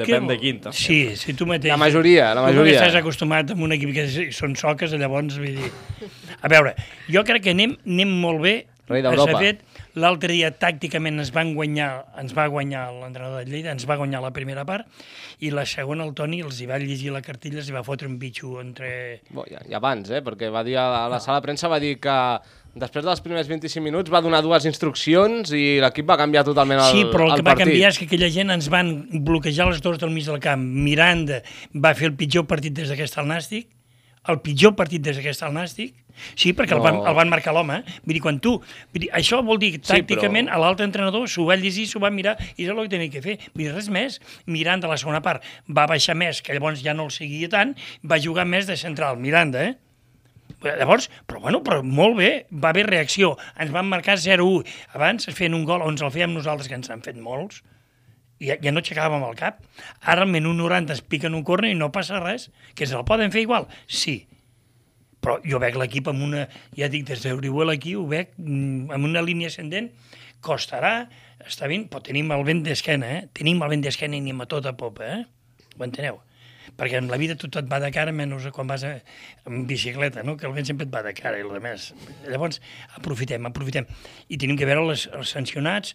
Depèn 0.00 0.24
que- 0.26 0.32
de 0.32 0.38
quin. 0.40 0.60
també. 0.64 0.76
Sí, 0.76 1.16
si 1.16 1.34
tu 1.36 1.44
mateix... 1.46 1.72
La 1.72 1.76
majoria, 1.80 2.30
la 2.34 2.40
Tu 2.46 2.52
majoria. 2.52 2.72
que 2.78 2.86
estàs 2.86 3.00
acostumat 3.02 3.50
amb 3.52 3.62
un 3.66 3.72
equip 3.76 3.92
que 3.92 4.06
són 4.32 4.54
soques, 4.56 4.92
llavors, 4.96 5.36
vull 5.36 5.56
dir... 5.58 5.72
A 6.40 6.48
veure, 6.48 6.72
jo 7.12 7.20
crec 7.28 7.42
que 7.44 7.52
anem, 7.52 7.74
anem 7.84 8.14
molt 8.22 8.40
bé. 8.40 8.54
Rei 8.88 9.02
d'Europa. 9.04 9.40
L'altre 9.98 10.30
dia, 10.32 10.52
tàcticament, 10.54 11.18
ens, 11.18 11.32
van 11.34 11.54
guanyar, 11.56 11.88
ens 12.20 12.34
va 12.36 12.46
guanyar 12.52 12.84
l'entrenador 13.00 13.42
de 13.42 13.50
Lleida, 13.50 13.72
ens 13.74 13.86
va 13.88 13.96
guanyar 13.98 14.20
la 14.22 14.30
primera 14.30 14.62
part, 14.68 14.86
i 15.42 15.50
la 15.50 15.64
segona 15.66 16.04
el 16.06 16.14
Toni 16.14 16.42
els 16.44 16.60
hi 16.62 16.68
va 16.70 16.78
llegir 16.78 17.10
la 17.10 17.22
cartilla, 17.24 17.58
els 17.58 17.68
hi 17.70 17.74
va 17.74 17.82
fotre 17.86 18.06
un 18.06 18.18
bitxo 18.20 18.60
entre... 18.62 19.20
Bo, 19.34 19.44
ja, 19.50 19.62
I 19.66 19.74
abans, 19.74 20.10
eh? 20.14 20.22
perquè 20.22 20.50
va 20.52 20.62
dir 20.66 20.76
a 20.78 21.08
la 21.10 21.18
sala 21.18 21.40
de 21.40 21.46
premsa 21.48 21.70
va 21.72 21.80
dir 21.82 21.96
que 21.98 22.14
després 22.78 23.02
dels 23.02 23.18
primers 23.24 23.48
25 23.50 23.82
minuts 23.82 24.12
va 24.14 24.20
donar 24.22 24.44
dues 24.46 24.62
instruccions 24.70 25.50
i 25.58 25.80
l'equip 25.82 26.06
va 26.06 26.16
canviar 26.20 26.44
totalment 26.46 26.78
el, 26.84 26.92
Sí, 26.92 27.02
però 27.10 27.26
el 27.26 27.34
que 27.34 27.42
va 27.42 27.50
partit. 27.56 27.66
canviar 27.66 27.90
és 27.90 27.98
que 27.98 28.06
aquella 28.06 28.30
gent 28.30 28.54
ens 28.54 28.70
van 28.70 28.92
bloquejar 29.26 29.66
les 29.72 29.82
torres 29.82 29.98
del 29.98 30.14
mig 30.14 30.28
del 30.30 30.38
camp. 30.38 30.62
Miranda 30.62 31.40
va 31.74 31.96
fer 31.98 32.12
el 32.12 32.16
pitjor 32.20 32.46
partit 32.46 32.76
des 32.78 32.94
que 32.94 33.08
està 33.10 33.24
al 33.24 33.30
Nàstic, 33.32 33.66
el 34.28 34.40
pitjor 34.44 34.74
partit 34.76 35.00
des 35.02 35.18
que 35.18 35.30
està 35.32 35.46
al 35.48 35.54
Nàstic, 35.54 35.94
sí, 36.36 36.52
perquè 36.52 36.74
el, 36.76 36.80
van, 36.84 36.98
No. 37.00 37.06
el 37.08 37.14
van 37.16 37.28
marcar 37.32 37.54
l'home. 37.54 37.78
eh? 37.78 38.00
Vull 38.04 38.14
dir, 38.14 38.20
quan 38.20 38.38
tu... 38.40 38.58
Vull 38.92 39.00
dir, 39.06 39.08
això 39.16 39.42
vol 39.44 39.58
dir 39.58 39.72
que 39.72 39.80
Sí, 39.82 39.92
tàcticament 40.02 40.48
però- 40.50 40.60
l'altre 40.60 40.84
entrenador 40.84 41.26
s'ho 41.28 41.46
va 41.48 41.56
llegir, 41.56 41.86
s'ho 41.88 41.98
va 42.00 42.10
mirar 42.10 42.36
i 42.56 42.64
és 42.64 42.68
el 42.68 42.76
que 42.82 42.88
tenia 42.92 43.10
que 43.10 43.22
fer. 43.22 43.38
Vull 43.54 43.64
dir, 43.64 43.72
res 43.72 43.88
més. 43.88 44.20
Miranda, 44.46 44.86
la 44.88 44.98
segona 45.00 45.22
part, 45.22 45.42
va 45.68 45.86
baixar 45.86 46.14
més, 46.14 46.42
que 46.42 46.52
llavors 46.52 46.82
ja 46.84 46.92
no 46.94 47.04
el 47.08 47.10
seguia 47.10 47.48
tant, 47.48 47.74
va 48.04 48.20
jugar 48.20 48.44
més 48.46 48.66
de 48.66 48.76
central. 48.76 49.16
Miranda, 49.16 49.64
eh? 49.64 49.76
Llavors, 50.60 51.08
però 51.26 51.40
bueno, 51.40 51.62
però 51.64 51.80
molt 51.82 52.18
bé, 52.18 52.46
va 52.52 52.68
haver 52.74 52.84
reacció. 52.86 53.38
Ens 53.56 53.70
van 53.72 53.88
marcar 53.88 54.18
0-1. 54.20 54.66
Abans 54.92 55.24
feien 55.32 55.54
un 55.56 55.64
gol, 55.64 55.80
on 55.80 55.94
ens 55.94 56.02
el 56.04 56.10
fèiem 56.12 56.34
nosaltres, 56.34 56.68
que 56.68 56.74
ens 56.76 56.90
han 56.90 57.00
fet 57.00 57.16
molts, 57.16 57.62
ja, 58.40 58.56
ja 58.62 58.72
no 58.72 58.82
aixecàvem 58.82 59.24
el 59.26 59.36
cap. 59.38 59.60
Ara 60.00 60.26
al 60.26 60.32
menú 60.32 60.52
90 60.56 60.96
es 60.96 61.02
piquen 61.04 61.36
un 61.36 61.44
corner 61.46 61.70
i 61.72 61.78
no 61.78 61.92
passa 61.94 62.20
res. 62.22 62.48
Que 62.74 62.88
se 62.88 62.96
el 62.98 63.06
poden 63.08 63.32
fer 63.34 63.44
igual? 63.44 63.68
Sí. 63.86 64.22
Però 65.20 65.36
jo 65.44 65.60
veig 65.60 65.76
l'equip 65.76 66.08
amb 66.08 66.24
una, 66.24 66.46
ja 66.76 66.88
dic, 66.88 67.04
des 67.10 67.20
d'Eurihuel 67.24 67.74
aquí, 67.74 67.92
ho 67.98 68.06
veig 68.08 68.32
mm, 68.38 68.88
amb 68.96 69.10
una 69.10 69.20
línia 69.20 69.50
ascendent, 69.52 69.90
costarà, 70.40 70.94
està 71.44 71.68
bé, 71.68 71.82
però 71.92 72.00
tenim 72.04 72.32
el 72.32 72.46
vent 72.48 72.64
d'esquena, 72.64 73.10
eh? 73.18 73.20
Tenim 73.36 73.60
el 73.60 73.74
vent 73.74 73.84
d'esquena 73.84 74.16
i 74.16 74.24
anem 74.24 74.40
a 74.40 74.48
tota 74.48 74.72
popa, 74.80 75.04
eh? 75.18 75.68
Ho 75.76 75.84
enteneu? 75.84 76.22
Perquè 76.78 77.00
en 77.00 77.10
la 77.10 77.18
vida 77.20 77.36
tot 77.38 77.56
et 77.60 77.68
va 77.70 77.80
de 77.82 77.90
cara, 77.94 78.12
menys 78.14 78.48
quan 78.54 78.68
vas 78.70 78.84
a, 78.86 78.92
en 79.48 79.64
bicicleta, 79.68 80.22
no? 80.26 80.36
que 80.36 80.46
el 80.48 80.54
vent 80.56 80.68
sempre 80.68 80.86
et 80.88 80.92
va 80.92 81.02
de 81.06 81.12
cara 81.16 81.40
i 81.40 81.44
el 81.46 81.60
més. 81.62 81.90
Llavors, 82.28 82.60
aprofitem, 82.98 83.48
aprofitem. 83.50 83.88
I 84.28 84.38
tenim 84.40 84.58
que 84.60 84.68
veure 84.68 84.86
les, 84.88 85.06
els 85.16 85.34
sancionats, 85.36 85.94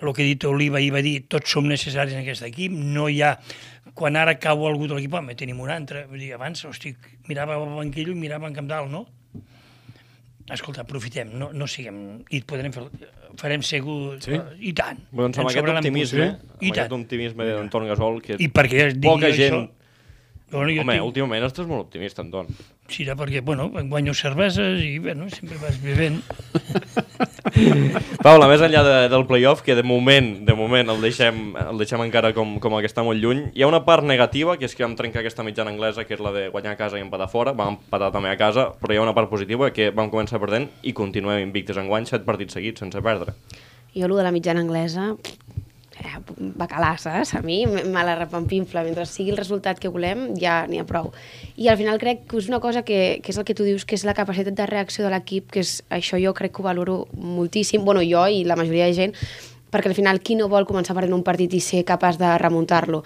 el 0.00 0.12
que 0.12 0.24
ha 0.24 0.30
dit 0.32 0.48
Oliva 0.48 0.80
ahir 0.80 0.92
va 0.94 1.02
dir, 1.04 1.20
tots 1.30 1.54
som 1.54 1.68
necessaris 1.70 2.16
en 2.16 2.24
aquest 2.24 2.46
equip, 2.50 2.74
no 2.74 3.08
hi 3.08 3.22
ha... 3.22 3.36
Quan 3.94 4.16
ara 4.18 4.32
cau 4.42 4.64
algú 4.66 4.88
de 4.90 4.96
l'equip, 4.96 5.12
home, 5.14 5.36
tenim 5.38 5.60
un 5.62 5.70
altre. 5.70 6.00
Vull 6.10 6.18
dir, 6.18 6.32
abans, 6.34 6.64
hosti, 6.66 6.90
mirava 7.28 7.60
el 7.60 7.76
banquillo 7.76 8.10
i 8.10 8.18
mirava 8.18 8.48
en 8.50 8.56
Camp 8.56 8.66
Dalt, 8.66 8.90
no? 8.90 9.04
Escolta, 10.52 10.82
aprofitem, 10.82 11.30
no, 11.38 11.52
no 11.56 11.68
siguem... 11.70 12.00
I 12.34 12.42
podrem 12.48 12.74
fer... 12.74 12.82
Farem 13.40 13.62
segur... 13.64 14.16
Sí? 14.24 14.34
I 14.66 14.74
tant. 14.76 14.98
Doncs 15.14 15.38
amb 15.40 15.52
aquest 15.52 15.70
optimisme, 15.72 16.26
amb 16.34 16.66
I 16.66 16.72
aquest 16.72 16.90
tant. 16.90 17.06
optimisme 17.06 17.46
d'Anton 17.48 17.86
Gasol, 17.88 18.18
que 18.24 18.36
I 18.36 18.50
perquè 18.52 18.90
poca 19.04 19.30
això... 19.30 19.62
Bueno, 20.50 20.70
jo 20.70 20.82
Home, 20.84 20.94
tinc... 20.98 21.06
últimament 21.08 21.44
estàs 21.46 21.66
molt 21.66 21.86
optimista, 21.86 22.22
Anton. 22.22 22.46
Sí, 22.86 23.02
era 23.02 23.14
perquè, 23.16 23.40
bueno, 23.40 23.70
em 23.80 23.88
guanyo 23.88 24.12
cerveses 24.14 24.82
i, 24.84 24.98
bueno, 25.02 25.26
sempre 25.32 25.56
vas 25.58 25.78
bevent. 25.82 26.20
Paula, 28.24 28.48
més 28.50 28.62
enllà 28.64 28.82
de, 28.84 28.96
del 29.08 29.24
playoff, 29.26 29.62
que 29.64 29.76
de 29.78 29.84
moment 29.86 30.30
de 30.44 30.56
moment 30.58 30.92
el 30.92 31.00
deixem, 31.02 31.54
el 31.58 31.80
deixem 31.80 32.04
encara 32.04 32.34
com, 32.36 32.58
com 32.60 32.76
el 32.76 32.84
que 32.84 32.90
està 32.90 33.04
molt 33.06 33.22
lluny, 33.22 33.46
hi 33.56 33.64
ha 33.64 33.70
una 33.70 33.82
part 33.88 34.04
negativa, 34.04 34.58
que 34.60 34.68
és 34.68 34.76
que 34.76 34.84
vam 34.84 34.98
trencar 34.98 35.22
aquesta 35.24 35.46
mitjana 35.46 35.72
anglesa, 35.72 36.04
que 36.04 36.18
és 36.18 36.22
la 36.22 36.34
de 36.34 36.46
guanyar 36.52 36.76
a 36.76 36.80
casa 36.80 37.00
i 37.00 37.04
empatar 37.04 37.30
fora, 37.32 37.56
vam 37.56 37.78
empatar 37.78 38.12
també 38.14 38.30
a 38.30 38.38
casa, 38.40 38.68
però 38.80 38.94
hi 38.94 39.00
ha 39.00 39.06
una 39.06 39.16
part 39.16 39.32
positiva, 39.32 39.72
que 39.72 39.88
vam 39.96 40.12
començar 40.12 40.42
perdent 40.42 40.68
i 40.84 40.92
continuem 40.92 41.40
invictes 41.46 41.80
en 41.80 41.88
guany, 41.88 42.06
set 42.10 42.28
partits 42.28 42.60
seguits 42.60 42.84
sense 42.84 43.00
perdre. 43.00 43.32
Jo, 43.94 44.08
el 44.10 44.18
de 44.18 44.26
la 44.26 44.34
mitjana 44.34 44.60
anglesa, 44.60 45.14
bacalà, 46.58 46.94
saps? 47.00 47.34
A 47.34 47.42
mi 47.42 47.62
me 47.66 48.04
la 48.04 48.16
repampinfla. 48.18 48.84
Mentre 48.86 49.06
sigui 49.08 49.32
el 49.32 49.40
resultat 49.40 49.80
que 49.80 49.92
volem, 49.92 50.30
ja 50.40 50.64
n'hi 50.70 50.80
ha 50.82 50.86
prou. 50.88 51.12
I 51.56 51.70
al 51.72 51.78
final 51.80 52.00
crec 52.02 52.26
que 52.30 52.38
és 52.40 52.50
una 52.50 52.60
cosa 52.60 52.84
que, 52.84 53.20
que 53.22 53.32
és 53.32 53.40
el 53.40 53.46
que 53.48 53.56
tu 53.56 53.66
dius, 53.66 53.84
que 53.84 53.98
és 53.98 54.04
la 54.04 54.16
capacitat 54.16 54.54
de 54.54 54.68
reacció 54.70 55.06
de 55.06 55.14
l'equip, 55.14 55.50
que 55.52 55.64
és 55.64 55.80
això 55.90 56.20
jo 56.20 56.34
crec 56.36 56.54
que 56.54 56.62
ho 56.62 56.68
valoro 56.68 57.04
moltíssim, 57.14 57.84
bueno, 57.84 58.04
jo 58.04 58.26
i 58.28 58.44
la 58.44 58.56
majoria 58.56 58.86
de 58.90 58.96
gent, 58.96 59.16
perquè 59.74 59.90
al 59.90 59.98
final 59.98 60.20
qui 60.22 60.36
no 60.38 60.46
vol 60.50 60.68
començar 60.68 60.94
perdent 60.94 61.16
un 61.16 61.24
partit 61.26 61.54
i 61.56 61.60
ser 61.62 61.82
capaç 61.88 62.20
de 62.20 62.36
remuntar-lo? 62.38 63.02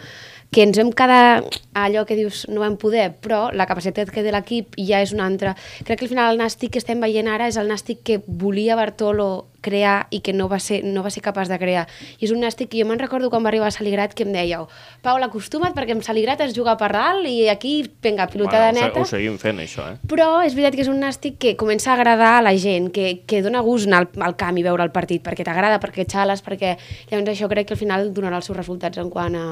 Que 0.51 0.65
ens 0.65 0.79
vam 0.81 0.91
quedar 0.97 1.45
allò 1.77 2.05
que 2.09 2.17
dius 2.17 2.47
no 2.49 2.63
vam 2.63 2.79
poder, 2.81 3.13
però 3.21 3.49
la 3.53 3.67
capacitat 3.69 4.09
que 4.11 4.25
té 4.25 4.33
l'equip 4.33 4.79
ja 4.81 5.03
és 5.05 5.13
una 5.13 5.27
altra. 5.29 5.55
Crec 5.85 6.01
que 6.01 6.07
al 6.07 6.13
final 6.13 6.33
el 6.33 6.41
nàstic 6.41 6.73
que 6.75 6.81
estem 6.83 7.01
veient 7.05 7.29
ara 7.29 7.51
és 7.51 7.59
el 7.61 7.69
nàstic 7.69 8.01
que 8.03 8.21
volia 8.27 8.77
Bartolo 8.79 9.49
crear 9.61 10.07
i 10.15 10.21
que 10.25 10.33
no 10.33 10.47
va 10.49 10.61
ser, 10.63 10.81
no 10.87 11.03
va 11.03 11.11
ser 11.11 11.21
capaç 11.23 11.51
de 11.51 11.59
crear. 11.61 11.85
I 12.19 12.29
és 12.29 12.33
un 12.33 12.41
nàstic 12.41 12.71
que 12.73 12.81
jo 12.81 12.87
me'n 12.89 13.01
recordo 13.03 13.29
quan 13.29 13.45
va 13.45 13.53
arribar 13.53 13.69
a 13.69 13.75
Saligrat 13.75 14.15
que 14.15 14.25
em 14.25 14.33
dèieu 14.33 14.69
Pau, 15.03 15.19
acostuma't 15.23 15.75
perquè 15.77 15.97
amb 15.97 16.07
Saligrat 16.07 16.41
es 16.47 16.55
juga 16.57 16.77
per 16.81 16.93
dalt 16.95 17.27
i 17.29 17.49
aquí, 17.53 17.83
vinga, 18.03 18.29
pilotada 18.31 18.71
bueno, 18.71 18.87
neta. 18.87 19.03
Ho 19.03 19.11
seguim 19.11 19.37
fent, 19.43 19.61
això, 19.61 19.85
eh? 19.93 19.99
Però 20.09 20.31
és 20.47 20.57
veritat 20.57 20.79
que 20.79 20.87
és 20.87 20.93
un 20.93 21.03
nàstic 21.03 21.39
que 21.43 21.55
comença 21.61 21.93
a 21.93 21.99
agradar 21.99 22.39
a 22.39 22.47
la 22.47 22.55
gent, 22.57 22.89
que, 22.95 23.21
que 23.27 23.43
dona 23.45 23.61
gust 23.67 23.91
anar 23.91 24.07
al, 24.07 24.11
al 24.31 24.39
camp 24.41 24.59
i 24.59 24.65
veure 24.65 24.87
el 24.87 24.95
partit, 24.95 25.23
perquè 25.27 25.45
t'agrada, 25.47 25.83
perquè 25.83 26.07
xales, 26.09 26.43
perquè... 26.47 26.77
Llavors 27.11 27.35
això 27.35 27.51
crec 27.51 27.69
que 27.69 27.77
al 27.77 27.83
final 27.83 28.13
donarà 28.15 28.41
els 28.41 28.49
seus 28.49 28.57
resultats 28.57 28.99
en 29.03 29.11
quant 29.13 29.37
a, 29.37 29.47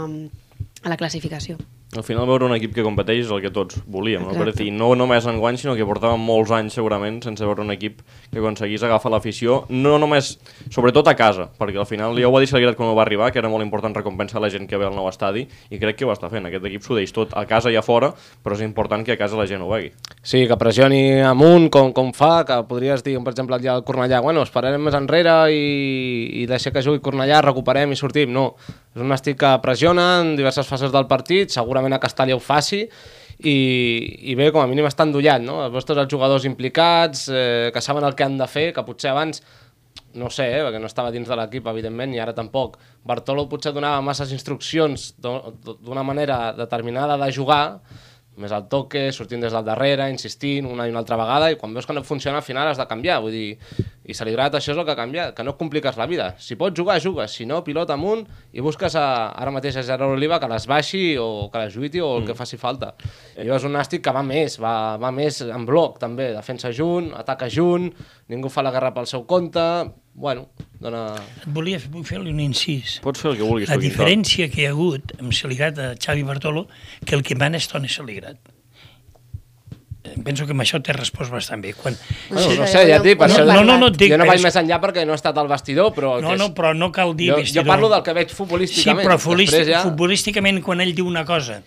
a 0.87 0.89
la 0.89 0.97
classificació. 0.97 1.59
Al 1.97 2.05
final 2.07 2.27
veure 2.29 2.47
un 2.47 2.55
equip 2.55 2.73
que 2.75 2.85
competeix 2.85 3.25
és 3.25 3.31
el 3.33 3.41
que 3.43 3.51
tots 3.55 3.79
volíem, 3.91 4.23
no? 4.23 4.33
Exacte. 4.35 4.65
I 4.67 4.73
no 4.75 4.93
només 4.99 5.27
en 5.27 5.39
guany, 5.43 5.59
sinó 5.59 5.75
que 5.79 5.87
portàvem 5.87 6.23
molts 6.23 6.53
anys 6.55 6.77
segurament 6.79 7.19
sense 7.25 7.47
veure 7.47 7.65
un 7.65 7.73
equip 7.75 8.03
que 8.31 8.39
aconseguís 8.39 8.85
agafar 8.87 9.11
l'afició, 9.15 9.65
no 9.71 9.97
només, 10.03 10.35
sobretot 10.71 11.09
a 11.11 11.17
casa, 11.19 11.49
perquè 11.59 11.81
al 11.83 11.89
final 11.91 12.19
ja 12.19 12.29
ho 12.29 12.35
va 12.35 12.43
dir 12.43 12.51
Saligrat 12.51 12.79
quan 12.79 12.91
ho 12.91 12.97
va 12.99 13.03
arribar, 13.07 13.33
que 13.33 13.43
era 13.43 13.51
molt 13.51 13.67
important 13.67 13.95
recompensar 13.97 14.43
la 14.43 14.51
gent 14.53 14.69
que 14.71 14.79
ve 14.79 14.87
al 14.87 14.95
nou 14.99 15.09
estadi, 15.11 15.47
i 15.71 15.81
crec 15.83 15.99
que 15.99 16.07
ho 16.07 16.13
està 16.15 16.31
fent. 16.31 16.47
Aquest 16.47 16.71
equip 16.71 16.87
s'ho 16.87 16.99
deix 16.99 17.15
tot 17.15 17.35
a 17.35 17.47
casa 17.51 17.73
i 17.75 17.79
a 17.79 17.83
fora, 17.87 18.13
però 18.45 18.59
és 18.59 18.63
important 18.67 19.07
que 19.07 19.15
a 19.15 19.19
casa 19.19 19.39
la 19.39 19.47
gent 19.51 19.63
ho 19.63 19.71
vegi. 19.73 19.95
Sí, 20.27 20.41
que 20.51 20.57
pressioni 20.59 21.21
amunt, 21.23 21.69
com, 21.71 21.93
com 21.95 22.09
fa, 22.17 22.41
que 22.49 22.57
podries 22.67 23.05
dir, 23.07 23.13
per 23.23 23.31
exemple, 23.31 23.61
dia 23.63 23.77
del 23.77 23.85
Cornellà, 23.87 24.19
bueno, 24.25 24.43
esperarem 24.43 24.83
més 24.83 24.97
enrere 24.99 25.35
i, 25.55 26.41
i 26.43 26.47
deixar 26.51 26.73
que 26.75 26.83
jugui 26.83 26.99
Cornellà, 27.05 27.39
recuperem 27.47 27.93
i 27.95 27.99
sortim. 28.01 28.33
No, 28.35 28.49
és 28.91 29.05
un 29.05 29.15
estic 29.15 29.39
que 29.39 29.53
pressiona 29.63 30.07
en 30.25 30.33
diverses 30.35 30.67
fases 30.67 30.91
del 30.91 31.07
partit, 31.07 31.55
segurament 31.55 31.95
a 31.95 32.01
Castalla 32.03 32.35
ho 32.35 32.43
faci, 32.43 32.81
i, 33.39 33.55
i 34.33 34.35
bé, 34.35 34.49
com 34.51 34.65
a 34.65 34.67
mínim 34.67 34.89
està 34.91 35.07
endollat, 35.07 35.45
no? 35.47 35.61
Els 35.69 35.75
vostres 35.77 36.01
els 36.03 36.11
jugadors 36.11 36.49
implicats, 36.51 37.29
eh, 37.31 37.71
que 37.71 37.85
saben 37.85 38.03
el 38.09 38.19
que 38.19 38.27
han 38.27 38.35
de 38.41 38.51
fer, 38.51 38.73
que 38.75 38.83
potser 38.89 39.13
abans 39.13 39.45
no 40.17 40.27
sé, 40.33 40.49
eh, 40.57 40.65
perquè 40.65 40.81
no 40.81 40.89
estava 40.91 41.13
dins 41.15 41.29
de 41.29 41.37
l'equip, 41.39 41.71
evidentment, 41.71 42.17
i 42.17 42.19
ara 42.25 42.35
tampoc. 42.35 42.81
Bartolo 43.07 43.47
potser 43.53 43.71
donava 43.77 44.03
masses 44.03 44.33
instruccions 44.35 45.13
d'u- 45.23 45.55
d'una 45.85 46.03
manera 46.03 46.51
determinada 46.57 47.15
de 47.21 47.31
jugar, 47.37 47.79
més 48.41 48.53
al 48.53 48.67
toque, 48.73 49.09
sortint 49.17 49.43
des 49.43 49.55
del 49.55 49.65
darrere, 49.65 50.09
insistint 50.13 50.69
una 50.69 50.87
i 50.87 50.93
una 50.93 51.01
altra 51.03 51.19
vegada, 51.21 51.51
i 51.53 51.59
quan 51.61 51.75
veus 51.75 51.87
que 51.89 51.97
no 51.97 52.05
funciona 52.05 52.41
al 52.43 52.47
final 52.47 52.69
has 52.69 52.81
de 52.81 52.87
canviar, 52.89 53.21
vull 53.25 53.35
dir, 53.35 53.57
i 54.07 54.15
Saligrat 54.15 54.55
això 54.55 54.71
és 54.73 54.79
el 54.79 54.85
que 54.87 54.95
ha 54.95 54.99
canviat, 54.99 55.33
que 55.35 55.45
no 55.47 55.57
compliques 55.59 55.97
la 55.99 56.07
vida. 56.07 56.29
Si 56.39 56.55
pots 56.59 56.79
jugar, 56.79 56.99
jugues, 57.03 57.33
si 57.35 57.47
no, 57.49 57.63
pilota 57.67 57.97
amunt 57.97 58.23
i 58.55 58.63
busques 58.63 58.95
a, 58.95 59.07
ara 59.35 59.51
mateix 59.55 59.81
a 59.81 59.85
Gerard 59.87 60.15
Oliva 60.15 60.39
que 60.43 60.51
les 60.53 60.69
baixi 60.71 61.03
o 61.19 61.49
que 61.53 61.65
les 61.65 61.75
lluiti 61.75 62.03
o 62.05 62.13
el 62.21 62.29
que 62.29 62.37
faci 62.39 62.61
falta. 62.61 62.93
I 63.35 63.51
és 63.51 63.67
un 63.67 63.75
nàstic 63.75 64.05
que 64.07 64.15
va 64.15 64.23
més, 64.27 64.61
va, 64.63 64.75
va 65.03 65.11
més 65.15 65.41
en 65.43 65.67
bloc 65.67 65.99
també, 66.03 66.31
defensa 66.37 66.71
junt, 66.77 67.11
ataca 67.19 67.51
junt, 67.51 67.91
ningú 68.29 68.49
fa 68.51 68.63
la 68.67 68.73
guerra 68.75 68.93
pel 68.95 69.07
seu 69.07 69.23
compte, 69.29 69.63
bueno, 70.17 70.49
dona... 70.81 71.05
Et 71.45 71.47
volia 71.55 71.79
fer-li 71.79 72.33
un 72.33 72.41
incís. 72.43 72.99
Pots 73.05 73.21
fer 73.23 73.31
el 73.35 73.37
que 73.39 73.47
vulguis. 73.47 73.69
La 73.71 73.77
diferència 73.79 74.49
que 74.51 74.63
hi 74.65 74.67
ha 74.67 74.73
hagut 74.75 75.13
amb 75.21 75.33
Saligrat 75.37 75.79
a 75.79 75.89
Xavi 75.95 76.25
Bartolo, 76.27 76.67
que 77.05 77.15
el 77.15 77.23
que 77.23 77.37
mana 77.39 77.61
és 77.61 77.69
Toni 77.71 77.89
Saligrat. 77.93 78.39
Eh, 80.07 80.15
Penso 80.25 80.47
que 80.47 80.55
amb 80.55 80.63
això 80.63 80.79
t'he 80.83 80.95
respost 80.97 81.31
bastant 81.35 81.63
bé. 81.63 81.73
Quan... 81.75 81.97
Bueno, 82.31 82.43
Sí, 82.49 82.57
no 82.59 82.65
jo- 82.65 82.71
sé, 82.73 82.83
ja 82.91 82.99
et 83.01 83.07
dic, 83.07 83.19
per 83.19 83.29
jo- 83.31 83.43
això... 83.43 83.47
no, 83.53 83.65
no, 83.67 83.77
no, 83.79 83.89
et 83.93 83.97
dic, 83.99 84.13
jo 84.15 84.19
no 84.21 84.27
vaig 84.29 84.39
és- 84.41 84.47
més 84.49 84.59
enllà 84.63 84.79
perquè 84.83 85.05
no 85.07 85.15
he 85.15 85.19
estat 85.21 85.39
al 85.43 85.49
vestidor, 85.51 85.93
però... 85.97 86.17
No, 86.23 86.29
que 86.31 86.35
és- 86.37 86.43
no, 86.43 86.51
però 86.55 86.73
no 86.79 86.91
cal 86.95 87.15
dir 87.19 87.31
jo, 87.33 87.37
jo 87.39 87.43
vestidor. 87.43 87.67
parlo 87.71 87.91
del 87.93 88.03
que 88.07 88.15
veig 88.17 88.31
Sí, 88.31 88.37
futbolísticament. 88.39 89.07
però 89.09 89.19
futbolístic, 89.19 89.61
Després 89.65 89.75
ja... 89.77 89.83
futbolísticament 89.91 90.63
quan 90.67 90.81
ell 90.85 90.95
diu 90.95 91.07
una 91.11 91.25
cosa 91.29 91.61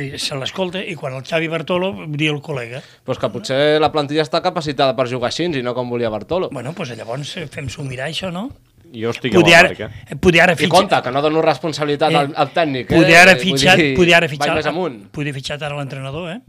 eh, 0.00 0.18
se 0.18 0.36
l'escolta 0.38 0.80
i 0.82 0.96
quan 0.98 1.14
el 1.18 1.22
Xavi 1.26 1.48
Bartolo 1.52 1.92
diu 2.08 2.34
el 2.34 2.40
col·lega. 2.42 2.80
Pues 3.04 3.20
que 3.20 3.30
potser 3.30 3.78
la 3.80 3.92
plantilla 3.92 4.24
està 4.26 4.40
capacitada 4.42 4.96
per 4.96 5.08
jugar 5.10 5.30
així 5.30 5.46
i 5.50 5.62
no 5.62 5.74
com 5.76 5.88
volia 5.90 6.10
Bartolo. 6.10 6.50
Bueno, 6.52 6.72
doncs 6.76 6.96
llavors 6.96 7.36
eh, 7.36 7.46
fem-s'ho 7.46 7.84
mirar 7.84 8.08
això, 8.10 8.32
no? 8.34 8.48
Jo 8.90 9.12
estic 9.14 9.34
amb 9.36 9.44
Poder 9.44 9.58
el 9.58 9.66
Marc, 9.68 9.80
eh? 9.80 10.06
eh, 10.10 10.16
poder 10.18 10.40
ara 10.42 10.54
I 10.56 10.56
fitxar... 10.58 10.76
compte, 10.76 11.02
que 11.04 11.10
no 11.14 11.22
dono 11.22 11.42
responsabilitat 11.44 12.14
al, 12.14 12.32
al 12.34 12.48
tècnic. 12.56 12.90
Eh? 12.90 12.96
Poder 12.96 13.18
ara 13.20 13.34
Vull 13.36 13.44
fitxat, 13.44 13.78
dir, 13.78 13.92
poder 13.94 14.16
ara 14.16 14.26
Vaig 14.26 14.34
fitxat, 14.34 14.56
més 14.56 14.66
amunt. 14.66 14.96
poder 15.14 15.34
fitxat 15.36 15.62
ara 15.62 15.76
l'entrenador, 15.78 16.30
eh? 16.32 16.40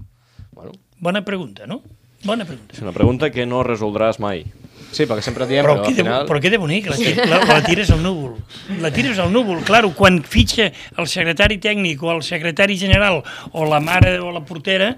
Bueno, 0.52 0.74
Bona 1.02 1.24
pregunta, 1.26 1.66
no? 1.66 1.82
Bona 2.24 2.46
pregunta. 2.46 2.76
És 2.76 2.82
una 2.82 2.92
pregunta 2.94 3.32
que 3.34 3.46
no 3.50 3.64
resoldràs 3.66 4.20
mai. 4.22 4.44
Sí, 4.92 5.06
perquè 5.10 5.24
sempre 5.26 5.48
diem, 5.50 5.64
Però, 5.66 5.78
però, 5.80 5.86
que 5.86 5.92
al 5.92 5.96
de, 5.96 6.04
final... 6.04 6.28
però 6.30 6.42
que 6.44 6.52
de 6.54 6.60
bonic, 6.62 6.90
la, 6.92 6.98
tira- 7.00 7.26
la, 7.32 7.40
la 7.48 7.62
tires 7.66 7.92
al 7.96 8.04
núvol. 8.04 8.36
La 8.84 8.92
tires 8.94 9.20
al 9.24 9.32
núvol, 9.34 9.64
claro, 9.68 9.94
quan 9.98 10.22
fitxa 10.24 10.70
el 10.98 11.10
secretari 11.12 11.58
tècnic 11.64 12.04
o 12.04 12.12
el 12.14 12.22
secretari 12.28 12.78
general 12.78 13.22
o 13.52 13.66
la 13.70 13.80
mare 13.84 14.18
o 14.20 14.32
la 14.36 14.44
portera, 14.46 14.94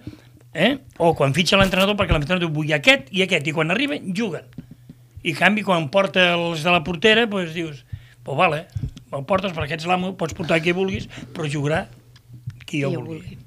eh? 0.54 0.78
o 0.98 1.14
quan 1.18 1.34
fitxa 1.34 1.58
l'entrenador 1.62 1.98
perquè 2.00 2.16
l'entrenador 2.16 2.46
diu 2.48 2.54
vull 2.54 2.74
aquest 2.76 3.10
i 3.14 3.24
aquest, 3.26 3.48
i 3.48 3.56
quan 3.56 3.72
arriben, 3.74 4.12
juguen. 4.16 4.46
I 5.24 5.32
en 5.32 5.40
canvi, 5.40 5.64
quan 5.64 5.88
porta 5.90 6.34
els 6.36 6.66
de 6.66 6.72
la 6.74 6.84
portera, 6.84 7.26
doncs 7.32 7.54
dius, 7.56 7.86
pues 8.24 8.38
vale, 8.38 8.66
el 9.14 9.24
portes 9.30 9.54
perquè 9.56 9.78
ets 9.78 9.88
l'amo, 9.88 10.14
pots 10.20 10.36
portar 10.36 10.60
qui 10.64 10.74
vulguis, 10.76 11.08
però 11.34 11.48
jugarà 11.48 11.86
qui 12.66 12.82
jo 12.84 12.92
vulgui. 12.98 13.38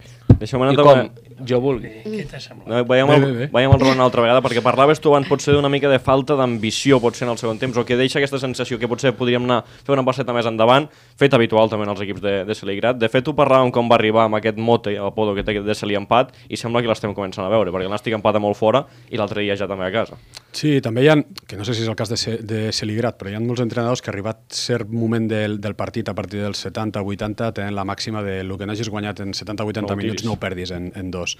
Deixeu-me 0.40 0.70
I 0.70 0.74
anar 0.74 0.84
com 0.86 1.25
jo 1.44 1.58
vulgui. 1.60 1.90
Què 2.04 2.24
t'ha 2.30 2.40
semblat? 2.40 2.68
No, 2.70 2.82
veiem, 2.88 3.10
el, 3.12 3.24
bé, 3.24 3.32
bé. 3.36 3.48
veiem 3.52 3.72
el 3.74 3.80
Roland 3.80 4.00
una 4.00 4.06
altra 4.08 4.24
vegada, 4.24 4.42
perquè 4.44 4.62
parlaves 4.64 5.02
tu 5.02 5.12
abans 5.12 5.28
potser 5.28 5.54
d'una 5.56 5.70
mica 5.72 5.90
de 5.92 5.98
falta 6.02 6.36
d'ambició, 6.38 7.00
potser 7.02 7.26
en 7.26 7.34
el 7.34 7.40
segon 7.40 7.60
temps, 7.60 7.76
o 7.76 7.84
que 7.84 7.98
deixa 7.98 8.20
aquesta 8.20 8.40
sensació 8.42 8.78
que 8.80 8.88
potser 8.88 9.12
podríem 9.18 9.44
anar 9.44 9.60
a 9.62 9.66
fer 9.84 9.96
una 9.96 10.06
passeta 10.06 10.34
més 10.36 10.48
endavant, 10.48 10.88
fet 11.16 11.34
habitual 11.34 11.70
també 11.72 11.86
en 11.86 11.92
els 11.94 12.02
equips 12.04 12.22
de, 12.22 12.34
de 12.48 12.54
Celigrat. 12.56 12.98
De 13.00 13.08
fet, 13.12 13.28
ho 13.28 13.34
parlàvem 13.36 13.72
com 13.74 13.88
va 13.90 13.96
arribar 13.96 14.26
amb 14.26 14.38
aquest 14.38 14.58
mote, 14.60 14.92
apodo 15.00 15.34
que 15.36 15.44
té 15.46 15.56
de 15.64 15.76
Celi 15.76 15.96
empat, 15.96 16.34
i 16.52 16.58
sembla 16.60 16.82
que 16.84 16.90
l'estem 16.90 17.14
començant 17.16 17.46
a 17.46 17.52
veure, 17.52 17.72
perquè 17.72 17.88
el 17.88 17.92
Nàstic 17.92 18.16
empata 18.18 18.42
molt 18.42 18.58
fora 18.58 18.84
i 19.10 19.20
l'altre 19.20 19.44
dia 19.44 19.56
ja 19.56 19.68
també 19.70 19.88
a 19.88 19.92
casa. 19.94 20.18
Sí, 20.56 20.78
també 20.84 21.04
hi 21.04 21.10
ha, 21.12 21.16
que 21.48 21.58
no 21.58 21.64
sé 21.68 21.74
si 21.76 21.84
és 21.84 21.90
el 21.92 21.96
cas 21.98 22.12
de, 22.12 22.36
de 22.44 22.60
Celigrat, 22.76 23.18
però 23.20 23.32
hi 23.32 23.36
ha 23.36 23.42
molts 23.44 23.64
entrenadors 23.64 24.04
que 24.04 24.12
arribat 24.12 24.44
cert 24.56 24.92
moment 24.92 25.28
del, 25.28 25.58
del 25.60 25.76
partit, 25.76 26.08
a 26.08 26.16
partir 26.16 26.40
dels 26.44 26.62
70-80, 26.68 27.50
tenen 27.56 27.76
la 27.76 27.84
màxima 27.88 28.22
de 28.24 28.38
el 28.40 28.54
que 28.56 28.68
no 28.68 28.76
hagis 28.76 28.92
guanyat 28.92 29.24
en 29.24 29.34
70-80 29.36 29.88
No 29.88 29.96
minuts 29.96 30.24
no 30.24 30.36
ho 30.36 30.40
perdis 30.40 30.72
en, 30.76 30.90
en 30.96 31.10
dos. 31.10 31.36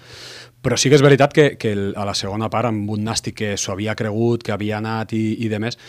Però 0.64 0.76
sí 0.80 0.92
que 0.92 0.99
és 0.99 1.04
veritat 1.04 1.33
que, 1.37 1.49
que 1.61 1.73
el, 1.73 1.88
a 1.97 2.04
la 2.09 2.16
segona 2.16 2.50
part, 2.52 2.73
amb 2.73 2.90
un 2.92 3.04
Nàstic 3.06 3.37
que 3.40 3.56
s'ho 3.61 3.73
havia 3.76 3.97
cregut, 3.97 4.45
que 4.45 4.56
havia 4.56 4.80
anat 4.80 5.12
i, 5.16 5.25
i 5.45 5.52
de 5.52 5.61
més, 5.62 5.80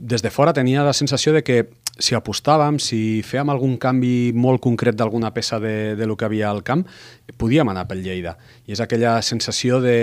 des 0.00 0.24
de 0.24 0.30
fora 0.32 0.54
tenia 0.56 0.82
la 0.82 0.96
sensació 0.96 1.34
de 1.36 1.44
que 1.44 1.60
si 2.00 2.16
apostàvem, 2.16 2.78
si 2.82 3.20
fèiem 3.26 3.52
algun 3.52 3.76
canvi 3.80 4.32
molt 4.36 4.62
concret 4.64 4.96
d'alguna 4.98 5.32
peça 5.36 5.60
de, 5.62 5.94
de 5.96 6.08
lo 6.08 6.16
que 6.16 6.26
havia 6.26 6.50
al 6.50 6.62
camp, 6.66 6.86
podíem 7.40 7.68
anar 7.70 7.86
pel 7.88 8.02
Lleida. 8.04 8.36
I 8.66 8.74
és 8.76 8.82
aquella 8.82 9.18
sensació 9.26 9.80
de, 9.84 9.96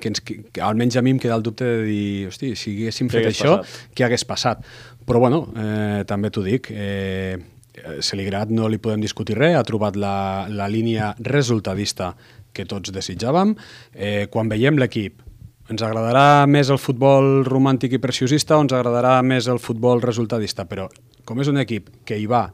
que, 0.00 0.12
ens, 0.12 0.22
que, 0.24 0.40
almenys 0.64 0.96
a 0.96 1.04
mi 1.04 1.14
em 1.14 1.20
queda 1.22 1.36
el 1.38 1.44
dubte 1.46 1.68
de 1.68 1.82
dir, 1.86 2.06
hosti, 2.30 2.54
si 2.58 2.74
haguéssim 2.76 3.12
fet 3.12 3.28
això, 3.30 3.58
passat? 3.60 3.92
què 3.96 4.08
hagués 4.08 4.26
passat? 4.28 4.64
Però 5.06 5.22
bueno, 5.22 5.44
eh, 5.54 6.02
també 6.08 6.32
t'ho 6.34 6.44
dic, 6.46 6.72
eh, 6.72 7.36
Celigrat 8.00 8.48
no 8.48 8.70
li 8.72 8.78
podem 8.80 9.02
discutir 9.04 9.36
res, 9.36 9.52
ha 9.58 9.64
trobat 9.68 9.98
la, 10.00 10.46
la 10.48 10.64
línia 10.72 11.10
resultadista 11.20 12.14
que 12.56 12.64
tots 12.64 12.88
desitjàvem. 12.88 13.52
Eh, 13.92 14.26
quan 14.32 14.48
veiem 14.48 14.80
l'equip, 14.80 15.20
ens 15.68 15.82
agradarà 15.82 16.46
més 16.48 16.70
el 16.70 16.78
futbol 16.78 17.44
romàntic 17.46 17.96
i 17.96 18.02
preciosista 18.02 18.56
o 18.56 18.64
ens 18.64 18.74
agradarà 18.76 19.18
més 19.26 19.48
el 19.50 19.60
futbol 19.62 20.00
resultadista, 20.04 20.64
però 20.64 20.86
com 21.26 21.42
és 21.42 21.50
un 21.50 21.60
equip 21.62 21.90
que 22.06 22.18
hi 22.18 22.28
va 22.30 22.46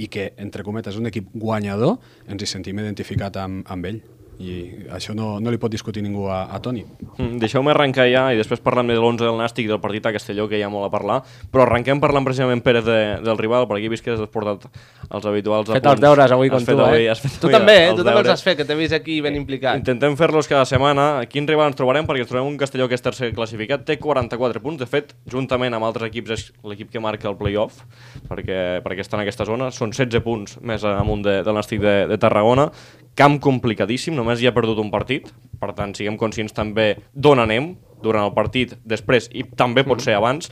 i 0.00 0.08
que, 0.10 0.32
entre 0.42 0.64
cometes, 0.66 0.96
és 0.96 1.00
un 1.00 1.06
equip 1.10 1.28
guanyador, 1.38 2.00
ens 2.26 2.42
hi 2.42 2.50
sentim 2.50 2.80
identificat 2.82 3.36
amb, 3.38 3.62
amb 3.70 3.90
ell. 3.92 4.00
I 4.42 4.88
això 4.90 5.14
no, 5.14 5.38
no 5.40 5.50
li 5.52 5.58
pot 5.62 5.70
discutir 5.70 6.02
ningú 6.02 6.24
a, 6.26 6.44
a 6.50 6.58
Toni. 6.60 6.82
Mm, 7.18 7.36
Deixeu-me 7.38 7.70
arrencar 7.70 8.08
ja 8.10 8.24
i 8.34 8.38
després 8.40 8.58
parlem 8.60 8.88
de 8.90 8.96
l'11 8.96 9.22
del 9.22 9.36
Nàstic 9.38 9.68
i 9.68 9.70
del 9.70 9.78
partit 9.80 10.06
a 10.06 10.12
Castelló, 10.16 10.48
que 10.50 10.58
hi 10.58 10.62
ha 10.66 10.70
molt 10.72 10.88
a 10.88 10.90
parlar, 10.90 11.20
però 11.52 11.62
arrenquem 11.68 12.00
parlant 12.02 12.26
precisament, 12.26 12.62
Pérez, 12.64 12.84
de, 12.84 12.98
del 13.22 13.38
rival, 13.38 13.68
perquè 13.70 13.86
he 13.86 13.92
vist 13.92 14.02
que 14.04 14.10
has 14.16 14.24
portat 14.34 14.66
els 15.10 15.28
habituals 15.30 15.68
Fet 15.70 15.78
apunts. 15.78 15.92
els 15.94 16.02
deures 16.02 16.34
avui 16.34 16.48
Has 16.50 16.56
com 16.58 16.66
fet 16.66 16.76
tu, 16.76 16.82
avui- 16.82 17.04
eh? 17.06 17.10
has 17.12 17.20
fet 17.22 17.38
Tu 17.40 17.52
també, 17.52 17.76
eh? 17.84 17.92
Tu 17.94 18.02
també 18.02 18.24
els 18.24 18.32
has 18.34 18.42
fet, 18.42 18.56
que 18.58 18.64
t'he 18.66 18.74
vist 18.78 18.92
aquí 18.98 19.20
ben 19.22 19.36
implicat. 19.38 19.78
Intentem 19.78 20.16
fer-los 20.18 20.48
cada 20.50 20.64
setmana. 20.66 21.24
Quin 21.30 21.46
rival 21.46 21.70
ens 21.70 21.76
trobarem? 21.78 22.06
Perquè 22.06 22.24
ens 22.26 22.32
trobem 22.32 22.50
un 22.50 22.58
Castelló 22.58 22.88
que 22.90 22.98
és 22.98 23.02
tercer 23.06 23.30
classificat, 23.36 23.84
té 23.86 23.98
44 24.02 24.60
punts. 24.64 24.80
De 24.82 24.86
fet, 24.90 25.14
juntament 25.30 25.74
amb 25.78 25.84
altres 25.86 26.10
equips, 26.10 26.30
és 26.34 26.44
l'equip 26.64 26.90
que 26.90 26.98
marca 27.00 27.28
el 27.30 27.36
play-off, 27.38 27.84
perquè, 28.28 28.80
perquè 28.82 29.04
està 29.06 29.14
en 29.18 29.22
aquesta 29.24 29.46
zona. 29.46 29.70
Són 29.70 29.92
16 29.94 30.20
punts 30.24 30.58
més 30.60 30.82
amunt 30.84 31.22
de, 31.24 31.38
del 31.46 31.54
Nàstic 31.54 31.80
de, 31.80 31.96
de 32.10 32.18
Tarragona. 32.18 32.70
Camp 33.14 33.36
complicadíssim, 33.38 34.16
només 34.24 34.40
hi 34.42 34.48
ha 34.48 34.54
perdut 34.56 34.80
un 34.80 34.90
partit. 34.90 35.28
Per 35.60 35.70
tant, 35.76 35.92
siguem 35.94 36.16
conscients 36.20 36.52
també 36.56 36.94
d'on 37.14 37.38
anem 37.44 37.74
durant 38.04 38.24
el 38.26 38.34
partit, 38.36 38.74
després 38.84 39.30
i 39.32 39.44
també 39.56 39.84
pot 39.86 40.00
ser 40.04 40.16
abans. 40.18 40.50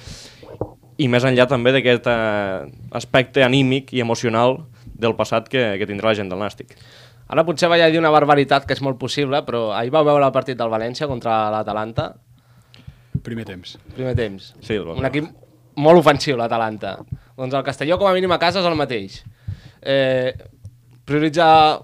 i 1.02 1.09
més 1.09 1.25
enllà 1.25 1.49
també 1.49 1.73
d'aquest 1.73 2.05
eh, 2.07 2.69
aspecte 2.95 3.43
anímic 3.43 3.91
i 3.97 4.00
emocional 4.05 4.59
del 4.95 5.17
passat 5.19 5.49
que, 5.50 5.79
que 5.81 5.87
tindrà 5.88 6.12
la 6.12 6.14
gent 6.14 6.29
del 6.31 6.38
Nàstic. 6.38 6.76
Ara 7.33 7.43
potser 7.49 7.67
vaig 7.73 7.81
a 7.83 7.88
dir 7.91 7.99
una 7.99 8.11
barbaritat, 8.12 8.67
que 8.69 8.76
és 8.76 8.83
molt 8.85 8.99
possible, 9.00 9.41
però 9.43 9.73
ahir 9.75 9.91
vau 9.91 10.05
veure 10.05 10.25
el 10.29 10.35
partit 10.37 10.59
del 10.61 10.71
València 10.71 11.09
contra 11.11 11.49
l'Atalanta, 11.50 12.12
Primer 13.23 13.45
temps. 13.49 13.79
primer 13.97 14.14
temps. 14.19 14.52
Sí, 14.61 14.75
el 14.75 14.87
Un 14.93 15.07
equip 15.07 15.29
molt 15.76 15.99
ofensiu, 15.99 16.37
l'Atalanta. 16.37 16.97
Doncs 17.37 17.55
el 17.55 17.64
Castelló, 17.64 17.99
com 17.99 18.09
a 18.11 18.14
mínim 18.14 18.33
a 18.35 18.38
casa, 18.38 18.61
és 18.61 18.67
el 18.67 18.76
mateix. 18.76 19.23
Eh, 19.83 20.33
prioritza 21.05 21.81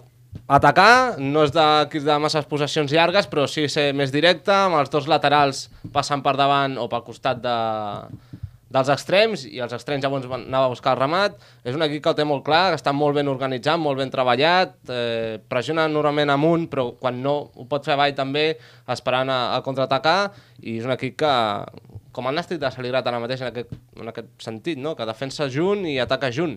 atacar, 0.47 1.18
no 1.18 1.42
és 1.47 1.52
d'equips 1.54 2.07
de 2.07 2.18
masses 2.23 2.49
possessions 2.49 2.92
llargues, 2.95 3.28
però 3.30 3.47
sí 3.50 3.66
ser 3.68 3.90
més 3.97 4.12
directe, 4.14 4.54
amb 4.54 4.78
els 4.80 4.92
dos 4.92 5.09
laterals 5.11 5.66
passant 5.92 6.23
per 6.25 6.37
davant 6.38 6.78
o 6.78 6.87
pel 6.92 7.04
costat 7.07 7.42
de, 7.42 7.57
dels 8.68 8.90
extrems, 8.92 9.45
i 9.49 9.62
els 9.64 9.73
extrems 9.73 10.04
llavors 10.04 10.28
van 10.28 10.45
anar 10.47 10.66
a 10.66 10.73
buscar 10.73 10.95
el 10.95 11.00
remat. 11.00 11.38
És 11.64 11.76
un 11.76 11.85
equip 11.87 12.04
que 12.04 12.12
el 12.12 12.18
té 12.18 12.26
molt 12.28 12.45
clar, 12.47 12.68
que 12.73 12.80
està 12.80 12.92
molt 12.92 13.16
ben 13.16 13.30
organitzat, 13.33 13.80
molt 13.80 14.00
ben 14.00 14.12
treballat, 14.12 14.76
eh, 14.92 15.38
pressiona 15.49 15.88
normalment 15.88 16.35
amunt, 16.35 16.68
però 16.68 16.90
quan 17.00 17.23
no 17.25 17.38
ho 17.54 17.68
pot 17.68 17.88
fer 17.88 17.97
avall 17.97 18.16
també, 18.16 18.50
esperant 18.88 19.33
a, 19.33 19.40
a 19.57 19.62
contraatacar, 19.64 20.18
i 20.61 20.78
és 20.78 20.88
un 20.88 20.95
equip 20.97 21.16
que, 21.25 21.35
com 22.18 22.26
el 22.26 22.34
Nàstic 22.34 22.58
de 22.58 22.66
Saligrat 22.75 23.06
ara 23.06 23.20
mateix 23.22 23.44
en 23.44 23.52
aquest, 23.52 23.75
en 23.94 24.10
aquest 24.10 24.30
sentit, 24.42 24.78
no? 24.82 24.96
que 24.98 25.06
defensa 25.06 25.46
junt 25.54 25.84
i 25.87 25.94
ataca 26.02 26.32
junt. 26.34 26.56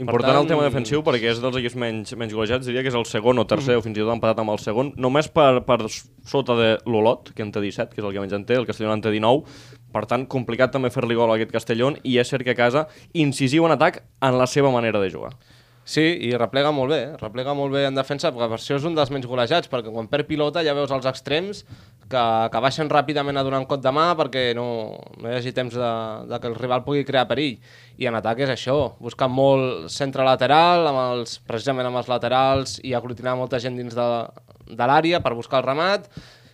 Important 0.00 0.38
el 0.38 0.48
tema 0.48 0.64
defensiu 0.64 1.02
perquè 1.04 1.28
és 1.34 1.42
dels 1.42 1.58
equips 1.60 1.76
menys, 1.82 2.14
menys 2.16 2.32
golejats, 2.32 2.64
diria 2.64 2.80
que 2.80 2.88
és 2.88 2.96
el 2.96 3.04
segon 3.10 3.42
o 3.42 3.44
tercer, 3.48 3.76
o 3.76 3.84
fins 3.84 3.98
i 3.98 4.00
tot 4.00 4.14
empatat 4.14 4.40
amb 4.40 4.54
el 4.54 4.62
segon, 4.62 4.94
només 4.96 5.28
per, 5.28 5.50
per 5.68 5.82
sota 5.92 6.56
de 6.56 6.70
l'Olot, 6.88 7.34
que 7.36 7.44
en 7.44 7.52
té 7.52 7.60
17, 7.60 7.92
que 7.92 8.00
és 8.00 8.08
el 8.08 8.16
que 8.16 8.24
menys 8.24 8.38
en 8.38 8.48
té, 8.48 8.56
el 8.56 8.68
Castelló 8.68 8.96
en 8.96 9.04
té 9.04 9.12
19, 9.12 9.44
per 9.92 10.06
tant, 10.08 10.24
complicat 10.32 10.72
també 10.72 10.88
fer-li 10.94 11.18
gol 11.18 11.28
a 11.28 11.36
aquest 11.36 11.52
Castellón, 11.52 12.00
i 12.08 12.16
és 12.22 12.32
cert 12.32 12.48
que 12.48 12.56
a 12.56 12.62
casa, 12.62 12.86
incisiu 13.12 13.68
en 13.68 13.76
atac 13.76 14.00
en 14.24 14.40
la 14.40 14.48
seva 14.48 14.72
manera 14.72 15.02
de 15.02 15.12
jugar. 15.12 15.36
Sí, 15.82 16.02
i 16.22 16.30
replega 16.38 16.70
molt 16.70 16.92
bé, 16.94 16.98
eh? 17.08 17.14
replega 17.18 17.56
molt 17.58 17.74
bé 17.74 17.88
en 17.88 17.96
defensa, 17.98 18.30
perquè 18.30 18.46
per 18.52 18.58
això 18.60 18.76
és 18.78 18.84
un 18.86 18.94
dels 18.94 19.10
menys 19.10 19.26
golejats, 19.26 19.66
perquè 19.70 19.90
quan 19.90 20.06
perd 20.10 20.28
pilota 20.28 20.62
ja 20.62 20.76
veus 20.78 20.92
els 20.94 21.08
extrems 21.10 21.64
que, 22.12 22.22
que 22.52 22.60
baixen 22.62 22.90
ràpidament 22.92 23.40
a 23.40 23.42
donar 23.42 23.58
un 23.64 23.66
cot 23.66 23.82
de 23.82 23.90
mà 23.94 24.12
perquè 24.18 24.44
no, 24.54 24.66
no 25.18 25.30
hi 25.30 25.34
hagi 25.40 25.54
temps 25.56 25.74
de, 25.74 25.90
de 26.30 26.38
que 26.38 26.50
el 26.52 26.54
rival 26.60 26.84
pugui 26.86 27.02
crear 27.08 27.26
perill. 27.30 27.58
I 27.98 28.06
en 28.06 28.18
atac 28.20 28.44
és 28.46 28.52
això, 28.54 28.76
buscant 29.02 29.34
molt 29.34 29.90
centre 29.90 30.22
lateral, 30.26 30.86
amb 30.92 31.02
els, 31.02 31.40
precisament 31.50 31.90
amb 31.90 31.98
els 31.98 32.12
laterals, 32.12 32.78
i 32.86 32.94
aglutinar 32.94 33.34
molta 33.40 33.58
gent 33.62 33.80
dins 33.80 33.98
de, 33.98 34.08
de 34.70 34.86
l'àrea 34.86 35.18
per 35.24 35.34
buscar 35.34 35.64
el 35.64 35.70
remat, 35.72 36.06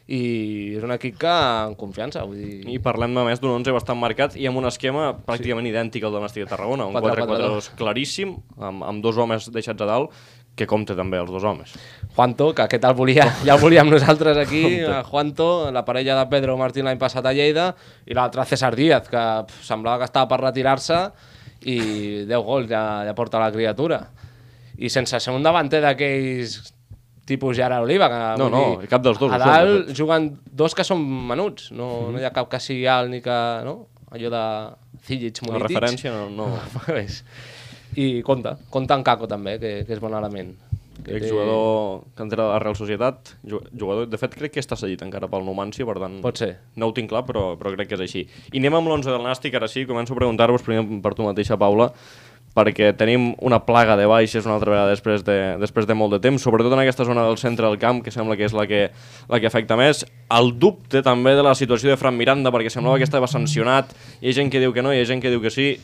i 0.09 0.77
és 0.79 0.85
un 0.87 0.93
equip 0.95 1.19
que 1.21 1.33
en 1.69 1.75
confiança, 1.77 2.23
vull 2.25 2.41
dir... 2.41 2.63
I 2.73 2.79
parlem 2.81 3.13
només 3.13 3.43
d'un 3.43 3.53
11 3.59 3.75
bastant 3.77 3.99
marcat 4.01 4.39
i 4.41 4.47
amb 4.49 4.57
un 4.57 4.65
esquema 4.71 5.11
pràcticament 5.27 5.69
sí. 5.69 5.73
idèntic 5.75 6.07
al 6.09 6.15
del 6.17 6.25
Nàstic 6.25 6.47
de 6.47 6.53
Tarragona, 6.55 6.87
un 6.89 6.97
4-4-2. 6.97 7.29
4-4-2 7.29 7.69
claríssim, 7.77 8.33
amb, 8.57 8.87
amb 8.89 9.05
dos 9.05 9.21
homes 9.21 9.51
deixats 9.53 9.85
a 9.85 9.89
dalt, 9.91 10.17
que 10.59 10.67
compta 10.67 10.97
també 10.99 11.21
els 11.21 11.29
dos 11.31 11.45
homes. 11.45 11.75
Juanto, 12.17 12.49
que 12.57 12.65
aquest 12.65 12.87
el 12.89 12.97
volia, 12.99 13.29
ja 13.45 13.53
el 13.55 13.61
volíem 13.61 13.93
nosaltres 13.93 14.41
aquí, 14.41 14.63
Juanto, 15.11 15.69
la 15.77 15.85
parella 15.85 16.17
de 16.23 16.25
Pedro 16.33 16.57
Martín 16.59 16.89
l'any 16.89 16.99
passat 16.99 17.29
a 17.29 17.35
Lleida, 17.37 17.69
i 18.09 18.17
l'altre 18.17 18.49
César 18.49 18.73
Díaz, 18.81 19.13
que 19.13 19.27
pf, 19.45 19.61
semblava 19.69 20.01
que 20.01 20.09
estava 20.09 20.31
per 20.33 20.41
retirar-se, 20.41 21.03
i 21.69 21.79
10 22.25 22.49
gols 22.49 22.73
ja, 22.73 22.83
ja 23.05 23.15
porta 23.19 23.45
la 23.45 23.53
criatura. 23.53 24.01
I 24.79 24.89
sense 24.95 25.21
ser 25.21 25.37
un 25.37 25.45
davanter 25.45 25.83
d'aquells 25.85 26.78
tipus 27.29 27.57
Gerard 27.59 27.85
Oliva, 27.85 28.09
que 28.11 28.19
No, 28.41 28.49
no, 28.51 28.63
dir, 28.81 28.89
cap 28.91 29.05
dels 29.05 29.21
dos 29.21 29.31
A 29.33 29.39
són, 29.39 29.47
dalt 29.53 29.87
fet. 29.91 29.97
juguen 30.01 30.31
dos 30.51 30.75
que 30.75 30.85
són 30.89 31.05
menuts, 31.29 31.71
no, 31.77 32.09
no 32.13 32.19
hi 32.21 32.25
ha 32.27 32.33
cap 32.35 32.49
que 32.51 32.61
sigui 32.65 32.87
alt 32.91 33.13
ni 33.13 33.21
que... 33.25 33.39
No? 33.69 33.77
Allò 34.09 34.31
de 34.33 34.43
Cilic, 35.05 35.43
La 35.45 35.53
Munitic. 35.59 35.69
referència 35.77 36.13
no... 36.15 36.31
no... 36.33 36.47
I 37.99 38.23
compta, 38.23 38.57
compta 38.71 38.95
en 38.99 39.03
Caco 39.05 39.27
també, 39.29 39.57
que, 39.61 39.71
que 39.89 39.95
és 39.97 40.01
bon 40.01 40.13
element. 40.15 40.53
Que 40.99 41.13
té- 41.15 41.19
Exjugador 41.23 42.03
que 42.17 42.25
entra 42.25 42.45
a 42.45 42.49
la 42.53 42.59
Real 42.63 42.77
Societat, 42.77 43.33
ju- 43.49 43.63
jugador, 43.79 44.09
de 44.11 44.19
fet 44.21 44.35
crec 44.37 44.53
que 44.57 44.61
està 44.63 44.77
cedit 44.77 45.03
encara 45.07 45.29
pel 45.31 45.45
Numancia, 45.47 45.87
per 45.89 45.97
tant... 46.03 46.19
Pot 46.25 46.41
ser. 46.43 46.51
No 46.77 46.91
ho 46.91 46.95
tinc 46.97 47.09
clar, 47.13 47.23
però, 47.29 47.53
però 47.61 47.73
crec 47.77 47.89
que 47.93 47.97
és 47.99 48.03
així. 48.05 48.25
I 48.53 48.59
anem 48.61 48.77
amb 48.81 48.91
l'11 48.91 49.13
del 49.15 49.25
Nàstic, 49.25 49.55
ara 49.57 49.69
sí, 49.71 49.87
començo 49.89 50.15
a 50.17 50.19
preguntar-vos 50.21 50.65
primer 50.67 50.85
per 51.05 51.15
tu 51.17 51.25
mateixa, 51.27 51.57
Paula, 51.61 51.89
perquè 52.59 52.91
tenim 52.99 53.31
una 53.45 53.61
plaga 53.67 53.97
de 53.99 54.09
baixes 54.11 54.47
una 54.49 54.57
altra 54.59 54.75
vegada 54.75 54.93
després 54.93 55.25
de, 55.27 55.39
després 55.63 55.87
de 55.87 55.97
molt 55.99 56.17
de 56.17 56.23
temps, 56.25 56.43
sobretot 56.43 56.75
en 56.75 56.83
aquesta 56.83 57.07
zona 57.07 57.25
del 57.27 57.39
centre 57.41 57.69
del 57.69 57.79
camp, 57.79 58.03
que 58.03 58.15
sembla 58.15 58.37
que 58.39 58.49
és 58.49 58.57
la 58.57 58.67
que, 58.71 58.89
la 59.31 59.41
que 59.41 59.51
afecta 59.51 59.79
més. 59.79 60.05
El 60.35 60.55
dubte 60.59 61.03
també 61.07 61.37
de 61.39 61.47
la 61.47 61.55
situació 61.59 61.93
de 61.93 61.99
Fran 62.01 62.19
Miranda, 62.19 62.53
perquè 62.55 62.73
semblava 62.75 62.99
que 62.99 63.07
estava 63.07 63.31
sancionat, 63.31 63.95
hi 64.21 64.33
ha 64.33 64.39
gent 64.41 64.51
que 64.53 64.63
diu 64.63 64.75
que 64.75 64.83
no, 64.85 64.95
hi 64.95 65.03
ha 65.03 65.09
gent 65.09 65.23
que 65.23 65.33
diu 65.33 65.45
que 65.45 65.55
sí, 65.55 65.77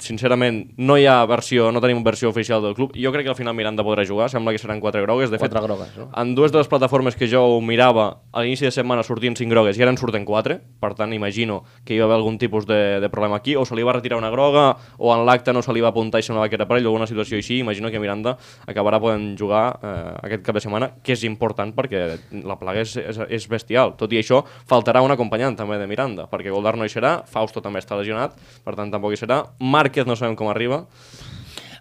sincerament, 0.00 0.72
no 0.80 0.96
hi 0.98 1.06
ha 1.06 1.18
versió, 1.28 1.70
no 1.72 1.80
tenim 1.82 2.02
versió 2.04 2.30
oficial 2.30 2.62
del 2.64 2.74
club. 2.74 2.92
Jo 2.96 3.12
crec 3.12 3.26
que 3.26 3.32
al 3.34 3.38
final 3.38 3.54
Miranda 3.54 3.84
podrà 3.86 4.04
jugar, 4.08 4.30
sembla 4.32 4.52
que 4.52 4.58
seran 4.58 4.80
quatre 4.80 5.02
grogues. 5.02 5.30
De 5.30 5.38
Quatre 5.38 5.60
fet, 5.60 5.66
grogues, 5.68 5.96
no? 5.96 6.08
en 6.16 6.34
dues 6.34 6.52
de 6.52 6.58
les 6.58 6.68
plataformes 6.68 7.16
que 7.16 7.28
jo 7.28 7.42
ho 7.56 7.60
mirava, 7.60 8.22
a 8.32 8.42
l'inici 8.42 8.64
de 8.64 8.72
setmana 8.74 9.04
sortien 9.06 9.36
cinc 9.36 9.52
grogues 9.52 9.78
i 9.78 9.82
ara 9.84 9.92
en 9.92 9.98
surten 10.00 10.24
quatre, 10.24 10.60
per 10.80 10.94
tant 10.98 11.12
imagino 11.12 11.62
que 11.84 11.94
hi 11.94 12.00
va 12.00 12.06
haver 12.08 12.16
algun 12.18 12.38
tipus 12.38 12.66
de, 12.66 13.00
de 13.00 13.10
problema 13.12 13.36
aquí, 13.36 13.56
o 13.56 13.64
se 13.64 13.76
li 13.76 13.84
va 13.86 13.94
retirar 13.96 14.18
una 14.18 14.30
groga, 14.30 14.76
o 14.98 15.12
en 15.14 15.24
l'acte 15.26 15.52
no 15.52 15.62
se 15.62 15.72
li 15.72 15.80
va 15.84 15.92
apuntar 15.92 16.20
i 16.20 16.26
semblava 16.26 16.48
que 16.48 16.56
era 16.58 16.66
per 16.66 16.78
ell, 16.80 16.88
alguna 16.88 17.06
situació 17.06 17.38
així, 17.38 17.60
imagino 17.60 17.90
que 17.90 18.00
Miranda 18.00 18.36
acabarà 18.66 19.00
podent 19.00 19.36
jugar 19.38 19.64
eh, 19.82 20.14
aquest 20.26 20.44
cap 20.46 20.56
de 20.56 20.64
setmana, 20.64 20.90
que 21.02 21.14
és 21.14 21.24
important 21.28 21.74
perquè 21.76 22.06
la 22.44 22.56
plaga 22.60 22.84
és, 22.84 22.96
és, 22.96 23.20
és 23.28 23.48
bestial. 23.50 23.94
Tot 24.00 24.12
i 24.12 24.20
això, 24.20 24.42
faltarà 24.68 25.02
un 25.04 25.12
acompanyant 25.12 25.56
també 25.58 25.78
de 25.80 25.86
Miranda, 25.90 26.26
perquè 26.30 26.52
Goldar 26.52 26.76
no 26.78 26.86
hi 26.86 26.92
serà, 26.92 27.20
Fausto 27.30 27.62
també 27.62 27.82
està 27.82 27.98
lesionat, 27.98 28.36
per 28.64 28.74
tant 28.78 28.90
tampoc 28.92 29.14
hi 29.14 29.20
serà, 29.20 29.42
Márquez 29.90 30.06
no 30.06 30.14
sabem 30.16 30.36
com 30.38 30.48
arriba, 30.50 30.86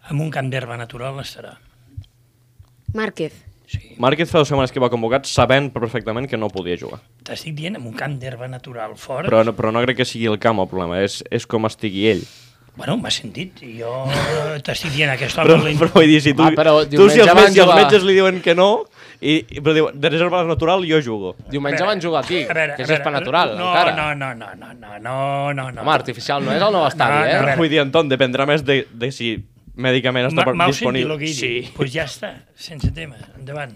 Amb 0.09 0.23
un 0.25 0.31
camp 0.33 0.47
d'herba 0.49 0.73
natural 0.75 1.19
estarà. 1.21 1.51
Márquez. 2.97 3.33
Sí. 3.69 3.93
Márquez 4.01 4.31
fa 4.31 4.39
dues 4.39 4.49
setmanes 4.49 4.71
que 4.73 4.81
va 4.81 4.89
convocat 4.89 5.27
sabent 5.29 5.67
perfectament 5.69 6.25
que 6.25 6.39
no 6.41 6.47
podia 6.49 6.73
jugar. 6.81 6.97
T'estic 7.27 7.53
dient, 7.53 7.75
amb 7.77 7.85
un 7.85 7.93
camp 7.93 8.15
d'herba 8.17 8.47
natural 8.49 8.95
fort. 8.97 9.29
Però, 9.29 9.43
no- 9.45 9.53
però 9.53 9.69
no 9.71 9.83
crec 9.85 9.97
que 10.01 10.05
sigui 10.09 10.25
el 10.25 10.39
camp 10.41 10.57
el 10.63 10.67
problema, 10.71 10.97
és, 11.05 11.19
és 11.29 11.45
com 11.45 11.69
estigui 11.69 12.07
ell. 12.09 12.23
Bueno, 12.79 12.95
m'ha 12.97 13.11
sentit. 13.13 13.61
Jo 13.77 14.07
t'estic 14.65 14.95
dient, 14.95 15.11
aquest 15.13 15.37
Però, 15.37 15.59
home... 15.61 15.75
però 15.77 15.91
vull 15.93 16.07
dir, 16.09 16.17
si 16.25 16.33
tu, 16.33 16.41
Ah, 16.41 16.49
però 16.57 16.79
tu 16.89 17.05
si 17.11 17.19
els, 17.21 17.29
metges, 17.35 17.53
si 17.53 17.59
els 17.59 17.67
jugar- 17.69 17.77
metges 17.83 18.03
li 18.09 18.13
diuen 18.17 18.41
que 18.41 18.55
no, 18.57 18.85
i, 19.21 19.33
i, 19.51 19.59
però 19.59 19.73
diu, 19.75 19.87
de 19.93 20.09
reserva 20.09 20.43
natural 20.47 20.85
jo 20.87 21.01
jugo. 21.03 21.33
Diumenge 21.51 21.83
van 21.83 21.99
jugar 22.01 22.23
aquí, 22.23 22.43
a 22.45 22.53
veure, 22.53 22.75
que 22.77 22.83
és 22.85 22.89
gespa 22.93 23.11
natural, 23.11 23.55
no, 23.59 23.67
encara. 23.73 23.95
No, 23.97 24.09
no, 24.15 24.33
no, 24.33 24.53
no, 24.55 24.73
no, 24.73 24.97
no, 24.99 25.53
no, 25.53 25.71
no. 25.71 25.81
Home, 25.81 25.91
artificial 25.93 26.43
no 26.45 26.53
és 26.55 26.61
el 26.63 26.71
nou 26.71 26.85
estadi, 26.87 27.17
No, 27.17 27.25
eh? 27.25 27.33
no, 27.33 27.39
veure. 27.45 27.57
Vull 27.59 27.69
dir, 27.73 27.81
Anton, 27.83 28.07
dependrà 28.11 28.45
més 28.47 28.63
de, 28.63 28.85
de 28.91 29.11
si 29.11 29.33
mèdicament 29.75 30.29
està 30.31 30.45
Ma- 30.45 30.53
per- 30.53 30.69
disponible. 30.71 31.17
dit? 31.19 31.35
Sí. 31.35 31.53
Pues 31.75 31.91
ja 31.93 32.03
està, 32.07 32.33
sense 32.55 32.91
tema. 32.95 33.15
Endavant. 33.37 33.75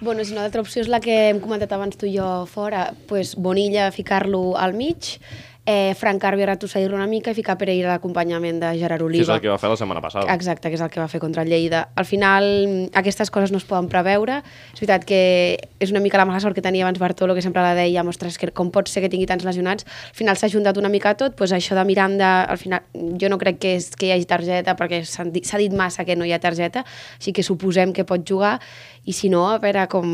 Bueno, 0.00 0.24
si 0.24 0.32
una 0.32 0.44
altra 0.46 0.62
opció 0.62 0.80
és 0.80 0.88
la 0.88 1.00
que 1.00 1.12
hem 1.28 1.40
comentat 1.44 1.72
abans 1.76 1.96
tu 2.00 2.06
i 2.08 2.14
jo 2.16 2.46
fora, 2.48 2.86
pues 3.08 3.34
Bonilla 3.36 3.90
ficar-lo 3.92 4.56
al 4.56 4.72
mig, 4.72 5.18
eh, 5.66 5.94
Frank 5.94 6.20
Carvi 6.20 6.44
retroceder-lo 6.46 6.96
una 6.96 7.06
mica 7.06 7.30
i 7.30 7.34
ficar 7.34 7.56
Pereira 7.58 7.90
d'acompanyament 7.92 8.60
de 8.60 8.72
Gerard 8.78 9.00
Que 9.00 9.06
és 9.06 9.28
Oliva. 9.28 9.34
el 9.34 9.40
que 9.40 9.48
va 9.48 9.58
fer 9.58 9.70
la 9.70 9.76
setmana 9.76 10.00
passada. 10.00 10.32
Exacte, 10.34 10.68
que 10.68 10.74
és 10.74 10.80
el 10.80 10.90
que 10.90 11.00
va 11.00 11.08
fer 11.08 11.20
contra 11.20 11.42
el 11.42 11.48
Lleida. 11.48 11.88
Al 11.94 12.04
final, 12.04 12.66
mm, 12.66 12.96
aquestes 12.96 13.30
coses 13.30 13.52
no 13.52 13.58
es 13.58 13.64
poden 13.64 13.88
preveure. 13.88 14.42
És 14.74 14.80
veritat 14.80 15.04
que 15.04 15.58
és 15.78 15.90
una 15.90 16.00
mica 16.00 16.18
la 16.18 16.24
mala 16.24 16.40
sort 16.40 16.54
que 16.54 16.62
tenia 16.62 16.84
abans 16.84 16.98
Bartolo, 16.98 17.34
que 17.34 17.42
sempre 17.42 17.62
la 17.62 17.74
deia, 17.74 18.02
ostres, 18.02 18.38
que 18.38 18.50
com 18.52 18.70
pot 18.70 18.88
ser 18.88 19.02
que 19.02 19.08
tingui 19.08 19.26
tants 19.26 19.44
lesionats? 19.44 19.84
Al 19.84 20.14
final 20.14 20.36
s'ha 20.36 20.48
juntat 20.48 20.76
una 20.76 20.88
mica 20.88 21.14
tot, 21.14 21.36
doncs 21.36 21.52
això 21.52 21.74
de 21.74 21.84
Miranda, 21.84 22.42
al 22.44 22.58
final, 22.58 22.82
jo 23.20 23.28
no 23.28 23.38
crec 23.38 23.58
que, 23.58 23.76
és, 23.76 23.90
que 23.94 24.06
hi 24.06 24.12
hagi 24.12 24.26
targeta, 24.26 24.76
perquè 24.76 25.04
s'ha 25.04 25.24
dit, 25.24 25.44
s'ha 25.44 25.58
dit 25.58 25.72
massa 25.72 26.04
que 26.04 26.16
no 26.16 26.24
hi 26.24 26.32
ha 26.32 26.40
targeta, 26.40 26.84
així 27.18 27.32
que 27.32 27.42
suposem 27.42 27.92
que 27.92 28.04
pot 28.04 28.26
jugar, 28.26 28.60
i 29.08 29.14
si 29.16 29.30
no, 29.32 29.46
a 29.48 29.58
veure 29.62 29.86
com, 29.90 30.08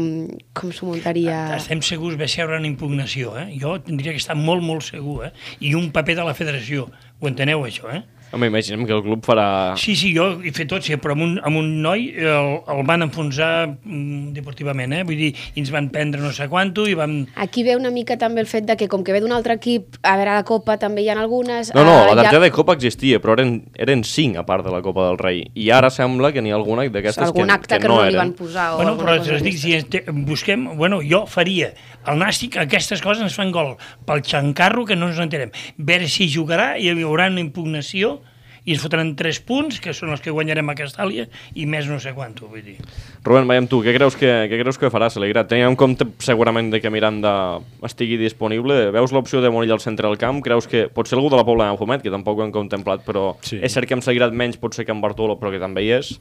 com 0.55 0.71
s'ho 0.73 0.87
muntaria... 0.89 1.57
Estem 1.57 1.83
segurs 1.83 2.19
de 2.21 2.29
seure 2.31 2.59
en 2.61 2.69
impugnació, 2.69 3.35
eh? 3.41 3.49
Jo 3.61 3.77
tindria 3.83 4.15
que 4.15 4.23
estar 4.23 4.37
molt, 4.39 4.63
molt 4.63 4.87
segur, 4.87 5.25
eh? 5.27 5.33
I 5.61 5.75
un 5.79 5.91
paper 5.95 6.21
de 6.21 6.27
la 6.29 6.37
federació. 6.39 6.87
Ho 7.21 7.31
enteneu, 7.31 7.65
això, 7.67 7.91
eh? 7.93 8.05
Home, 8.33 8.49
imaginem 8.51 8.85
que 8.87 8.93
el 8.93 9.03
club 9.05 9.23
farà... 9.25 9.75
Sí, 9.79 9.95
sí, 9.97 10.11
jo 10.17 10.41
he 10.45 10.51
fet 10.53 10.69
tot, 10.69 10.83
sí, 10.85 10.97
però 11.01 11.15
amb 11.15 11.23
un, 11.25 11.35
amb 11.47 11.61
un 11.61 11.69
noi 11.85 12.09
el, 12.19 12.49
el 12.73 12.81
van 12.89 13.05
enfonsar 13.07 13.69
mm, 13.71 14.33
deportivament, 14.37 14.93
eh? 14.99 15.05
Vull 15.07 15.21
dir, 15.21 15.29
i 15.55 15.63
ens 15.63 15.71
van 15.73 15.87
prendre 15.95 16.21
no 16.21 16.33
sé 16.35 16.49
quanto 16.51 16.85
i 16.91 16.97
vam... 16.99 17.15
Aquí 17.41 17.63
ve 17.65 17.77
una 17.79 17.93
mica 17.95 18.17
també 18.19 18.43
el 18.43 18.51
fet 18.51 18.67
de 18.69 18.77
que 18.77 18.89
com 18.93 19.05
que 19.07 19.15
ve 19.15 19.23
d'un 19.23 19.33
altre 19.33 19.55
equip, 19.57 19.97
a 20.03 20.17
veure, 20.19 20.35
a 20.35 20.41
la 20.41 20.45
Copa 20.49 20.75
també 20.83 21.05
hi 21.07 21.09
ha 21.13 21.17
algunes... 21.17 21.71
No, 21.77 21.85
no, 21.87 21.95
eh, 22.03 22.11
la 22.11 22.11
hi 22.11 22.11
ha- 22.11 22.23
targeta 22.27 22.43
de 22.45 22.51
Copa 22.59 22.75
existia, 22.77 23.23
però 23.23 23.39
eren, 23.39 23.55
eren 23.79 24.03
cinc 24.05 24.37
a 24.43 24.45
part 24.49 24.67
de 24.67 24.75
la 24.75 24.83
Copa 24.85 25.07
del 25.07 25.21
Rei. 25.23 25.45
I 25.55 25.71
ara 25.79 25.89
sembla 25.95 26.33
que 26.35 26.43
n'hi 26.43 26.53
ha 26.53 26.59
alguna 26.59 26.85
d'aquestes 26.91 27.23
que, 27.23 27.31
algun 27.31 27.55
acte 27.55 27.79
que, 27.79 27.89
no, 27.89 28.01
no, 28.01 28.05
li 28.05 28.13
eren. 28.17 28.21
van 28.25 28.35
posar 28.37 28.73
o 28.75 28.83
Bueno, 28.83 28.97
però 29.01 29.17
us 29.23 29.43
dic, 29.47 29.57
si 29.63 29.77
este- 29.79 30.03
busquem... 30.11 30.67
Bueno, 30.77 30.99
jo 31.07 31.25
faria 31.31 31.71
el 32.07 32.19
Nàstic, 32.21 32.59
aquestes 32.63 33.01
coses 33.03 33.23
ens 33.25 33.35
fan 33.39 33.51
gol 33.55 33.75
pel 34.07 34.21
xancarro 34.27 34.85
que 34.87 34.95
no 34.99 35.09
ens 35.11 35.19
entenem. 35.23 35.51
Veure 35.79 36.07
si 36.11 36.29
jugarà 36.31 36.75
i 36.79 36.91
hi 36.91 37.03
haurà 37.07 37.31
una 37.33 37.43
impugnació 37.43 38.17
i 38.67 38.75
ens 38.75 38.83
fotran 38.83 39.15
3 39.17 39.39
punts, 39.47 39.79
que 39.81 39.95
són 39.95 40.11
els 40.11 40.21
que 40.21 40.33
guanyarem 40.35 40.69
a 40.69 40.75
Castàlia, 40.75 41.29
i 41.55 41.65
més 41.71 41.87
no 41.87 42.01
sé 42.03 42.13
quanto, 42.17 42.49
vull 42.51 42.65
dir. 42.67 42.77
Rubén, 43.25 43.47
veiem 43.47 43.69
tu, 43.71 43.79
què 43.85 43.95
creus 43.95 44.17
que, 44.19 44.27
què 44.51 44.59
creus 44.61 44.79
que 44.79 44.91
farà 44.91 45.07
Saligrat? 45.11 45.47
Tenint 45.49 45.69
en 45.71 45.77
compte 45.79 46.05
segurament 46.19 46.73
de 46.75 46.81
que 46.83 46.91
Miranda 46.91 47.61
estigui 47.87 48.19
disponible, 48.19 48.91
veus 48.95 49.15
l'opció 49.15 49.41
de 49.41 49.51
Monill 49.55 49.77
al 49.77 49.83
centre 49.85 50.11
del 50.11 50.19
camp? 50.19 50.43
Creus 50.43 50.67
que 50.67 50.89
pot 50.93 51.07
ser 51.07 51.17
algú 51.17 51.31
de 51.31 51.39
la 51.39 51.45
Pobla 51.47 51.71
de 51.71 51.79
Fumet, 51.79 52.03
que 52.03 52.11
tampoc 52.11 52.41
ho 52.41 52.45
hem 52.45 52.53
contemplat, 52.55 53.05
però 53.07 53.37
Sí. 53.41 53.61
és 53.63 53.73
cert 53.73 53.87
que 53.87 53.95
amb 53.95 54.03
Saligrat 54.03 54.35
menys 54.35 54.59
potser 54.59 54.85
que 54.85 54.91
amb 54.93 55.03
Bartolo, 55.03 55.39
però 55.39 55.53
que 55.55 55.63
també 55.63 55.85
hi 55.87 55.93
és. 55.97 56.17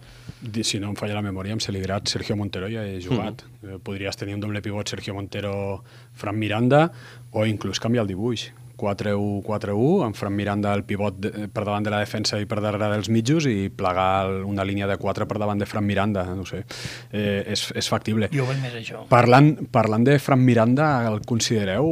Si 0.61 0.79
no 0.79 0.89
em 0.89 0.95
falla 0.95 1.15
la 1.17 1.23
memòria, 1.25 1.53
amb 1.53 1.61
Celigrat, 1.61 2.07
Sergio 2.07 2.35
Montero 2.37 2.69
ja 2.69 2.85
he 2.85 3.01
jugat. 3.01 3.41
Mm. 3.63 3.79
Podries 3.81 4.15
tenir 4.15 4.35
un 4.35 4.41
doble 4.41 4.61
pivot 4.61 4.87
Sergio 4.87 5.15
Montero, 5.15 5.81
Fran 6.13 6.37
Miranda, 6.37 6.91
o 7.31 7.45
inclús 7.49 7.79
canviar 7.79 8.03
el 8.03 8.07
dibuix. 8.13 8.51
4-1-4-1, 8.77 10.05
amb 10.05 10.17
Fran 10.17 10.35
Miranda 10.35 10.73
el 10.75 10.83
pivot 10.87 11.29
per 11.53 11.63
davant 11.63 11.85
de 11.85 11.93
la 11.93 12.01
defensa 12.03 12.39
i 12.41 12.47
per 12.49 12.61
darrere 12.63 12.91
dels 12.93 13.09
mitjos 13.13 13.47
i 13.49 13.69
plegar 13.69 14.43
una 14.45 14.65
línia 14.67 14.89
de 14.89 14.97
4 15.01 15.27
per 15.29 15.39
davant 15.41 15.61
de 15.61 15.67
Fran 15.69 15.85
Miranda, 15.85 16.25
no 16.35 16.45
ho 16.45 16.49
sé. 16.49 16.63
Eh, 17.11 17.43
és, 17.55 17.67
és 17.75 17.89
factible. 17.91 18.29
Jo 18.35 18.47
veig 18.49 18.61
més 18.63 18.77
això. 18.77 19.05
Parlant, 19.11 19.53
parlant 19.71 20.05
de 20.07 20.17
Fran 20.19 20.43
Miranda, 20.43 20.89
el 21.09 21.21
considereu 21.27 21.87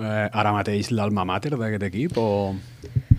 eh, 0.00 0.28
ara 0.30 0.54
mateix 0.54 0.90
l'alma 0.94 1.26
mater 1.28 1.54
d'aquest 1.56 1.88
equip? 1.90 2.18
O... 2.18 2.54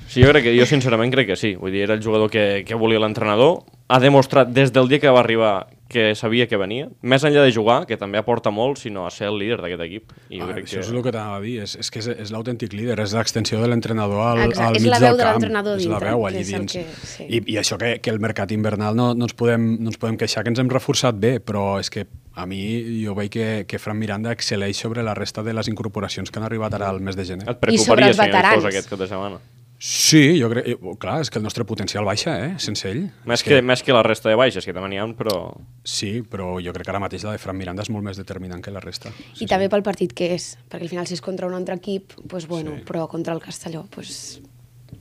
Sí, 0.05 0.21
jo 0.21 0.29
crec 0.29 0.45
que 0.45 0.53
jo 0.57 0.67
sincerament 0.69 1.13
crec 1.13 1.31
que 1.33 1.39
sí. 1.39 1.55
Vull 1.59 1.73
dir, 1.73 1.85
era 1.87 1.95
el 1.97 2.03
jugador 2.03 2.29
que, 2.31 2.63
que 2.67 2.77
volia 2.77 3.01
l'entrenador. 3.01 3.63
Ha 3.89 3.99
demostrat 4.01 4.51
des 4.53 4.73
del 4.73 4.89
dia 4.91 5.01
que 5.01 5.13
va 5.13 5.21
arribar 5.23 5.55
que 5.87 6.15
sabia 6.15 6.47
que 6.49 6.57
venia. 6.57 6.87
Més 7.05 7.23
enllà 7.23 7.43
de 7.45 7.51
jugar, 7.53 7.85
que 7.85 7.95
també 7.97 8.17
aporta 8.17 8.49
molt, 8.51 8.79
sinó 8.81 9.05
a 9.05 9.11
ser 9.13 9.27
el 9.27 9.37
líder 9.37 9.59
d'aquest 9.61 9.81
equip. 9.85 10.11
I 10.33 10.39
jo 10.39 10.47
Ah, 10.47 10.53
crec 10.53 10.65
això 10.65 10.79
que... 10.79 10.85
és 10.85 10.89
el 10.91 11.03
que 11.05 11.11
t'anava 11.13 11.37
a 11.37 11.41
dir, 11.41 11.59
és, 11.61 11.75
és 11.77 11.91
que 11.93 11.99
és, 11.99 12.07
és 12.25 12.31
l'autèntic 12.33 12.73
líder, 12.73 12.99
és 12.99 13.13
l'extensió 13.13 13.61
de 13.61 13.67
l'entrenador 13.69 14.19
al, 14.19 14.41
Exacte, 14.49 14.63
al 14.65 14.75
és 14.75 14.81
mig 14.83 14.91
la 14.91 14.99
del 14.99 15.09
veu 15.11 15.17
de 15.17 15.23
camp. 15.23 15.33
l'entrenador 15.39 15.77
És 15.77 15.85
la 15.85 15.89
dintre, 15.99 16.09
veu 16.09 16.21
que 16.23 16.27
allí 16.31 16.41
és 16.41 16.53
el 16.53 16.59
dins. 16.65 16.73
que- 16.73 17.07
sí. 17.07 17.23
I, 17.29 17.43
I 17.53 17.57
això 17.61 17.77
que, 17.77 17.99
que 18.01 18.09
el 18.09 18.19
mercat 18.19 18.51
invernal 18.51 18.95
no, 18.95 19.13
no, 19.13 19.25
ens 19.29 19.33
podem, 19.37 19.77
no 19.79 19.89
ens 19.93 19.97
podem 20.01 20.17
queixar, 20.17 20.43
que 20.43 20.49
ens 20.49 20.59
hem 20.59 20.69
reforçat 20.73 21.15
bé, 21.15 21.39
però 21.39 21.79
és 21.79 21.89
que 21.93 22.07
a 22.35 22.45
mi 22.45 22.59
jo 23.05 23.13
veig 23.15 23.29
que, 23.31 23.65
que 23.67 23.77
Fran 23.79 23.97
Miranda 23.97 24.33
excel·leix 24.35 24.73
sobre 24.75 25.03
la 25.03 25.13
resta 25.13 25.43
de 25.43 25.53
les 25.53 25.67
incorporacions 25.69 26.31
que 26.31 26.39
han 26.39 26.45
arribat 26.49 26.73
ara 26.73 26.89
al 26.89 26.99
mes 26.99 27.15
de 27.15 27.23
gener. 27.23 27.47
Et 27.47 27.69
I 27.71 27.77
sobre 27.77 28.01
preocuparia 28.01 28.07
els 28.09 28.17
si 28.17 28.21
no 28.21 28.27
hi 28.27 28.31
fos 28.31 28.41
veterans. 28.41 28.65
aquest 28.73 28.89
cap 28.89 28.99
de 28.99 29.07
setmana. 29.07 29.39
Sí, 29.77 30.39
jo 30.39 30.47
crec... 30.49 30.67
eh, 30.71 30.77
Clar, 30.97 31.19
és 31.21 31.29
que 31.29 31.37
el 31.37 31.43
nostre 31.43 31.65
potencial 31.67 32.05
baixa, 32.07 32.33
eh? 32.45 32.53
Sense 32.63 32.87
ell. 32.89 33.01
Més 33.27 33.41
És 33.41 33.43
que, 33.45 33.57
més 33.61 33.83
que 33.83 33.93
la 33.93 34.01
resta 34.07 34.29
de 34.31 34.37
baixes, 34.39 34.65
que 34.65 34.73
també 34.73 34.87
n'hi 34.93 34.99
ha, 35.01 35.05
però... 35.19 35.51
Sí, 35.83 36.21
però 36.23 36.55
jo 36.63 36.71
crec 36.73 36.87
que 36.87 36.93
ara 36.93 37.01
mateix 37.03 37.25
la 37.27 37.33
de 37.35 37.41
Fran 37.43 37.57
Miranda 37.59 37.83
és 37.83 37.91
molt 37.91 38.05
més 38.07 38.17
determinant 38.17 38.63
que 38.63 38.71
la 38.73 38.79
resta. 38.79 39.11
I 39.43 39.45
també 39.51 39.67
pel 39.69 39.83
partit 39.85 40.15
que 40.15 40.31
és, 40.33 40.55
perquè 40.71 40.87
al 40.87 40.93
final 40.93 41.07
si 41.09 41.13
és 41.17 41.21
contra 41.21 41.45
un 41.51 41.53
altre 41.59 41.75
equip, 41.75 42.15
pues, 42.31 42.47
bueno, 42.47 42.77
Sí. 42.79 42.85
però 42.87 43.07
contra 43.11 43.33
el 43.35 43.41
Castelló 43.43 43.83
pues, 43.91 44.39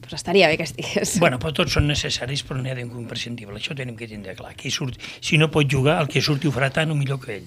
pues 0.00 0.12
estaria 0.18 0.48
bé 0.50 0.56
que 0.58 0.64
estigués. 0.66 1.18
Bueno, 1.22 1.38
però 1.38 1.54
tots 1.54 1.72
són 1.78 1.86
necessaris, 1.86 2.42
però 2.44 2.60
n'hi 2.60 2.70
ha 2.74 2.74
d'ingú 2.74 2.98
imprescindible. 3.00 3.56
Això 3.62 3.76
tenim 3.78 3.94
que 3.96 4.08
tindre 4.10 4.34
clar. 4.34 4.56
Qui 4.58 4.70
surt, 4.74 4.98
si 5.20 5.38
no 5.38 5.50
pot 5.54 5.70
jugar, 5.70 6.00
el 6.02 6.08
que 6.10 6.20
surti 6.20 6.50
ho 6.50 6.52
farà 6.52 6.72
tant 6.74 6.90
o 6.90 6.98
millor 6.98 7.22
que 7.22 7.38
ell. 7.38 7.46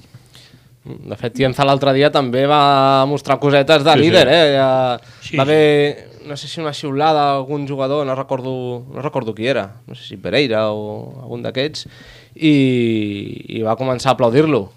De 0.87 1.17
fet, 1.19 1.33
Tienza 1.35 1.65
l'altre 1.67 1.91
dia 1.93 2.07
també 2.09 2.45
va 2.47 3.03
mostrar 3.05 3.35
cosetes 3.43 3.83
de 3.83 3.91
Sí, 3.91 3.97
sí. 3.99 4.03
líder, 4.05 4.27
eh? 4.31 4.43
Ja 4.55 4.69
Sí, 5.21 5.35
va 5.35 5.43
sí. 5.43 5.51
No 6.27 6.37
sé 6.37 6.47
si 6.51 6.61
una 6.61 6.75
xiulada 6.75 7.25
d'algun 7.31 7.67
jugador, 7.67 8.05
no 8.05 8.15
recordo, 8.15 8.53
no 8.93 9.01
recordo 9.01 9.33
qui 9.33 9.47
era, 9.47 9.81
no 9.87 9.95
sé 9.95 10.03
si 10.03 10.17
Pereira 10.21 10.67
o 10.69 11.23
algun 11.23 11.45
d'aquests, 11.45 11.87
i, 12.35 12.53
i 13.57 13.63
va 13.65 13.77
començar 13.79 14.11
a 14.11 14.17
aplaudir-lo, 14.17 14.67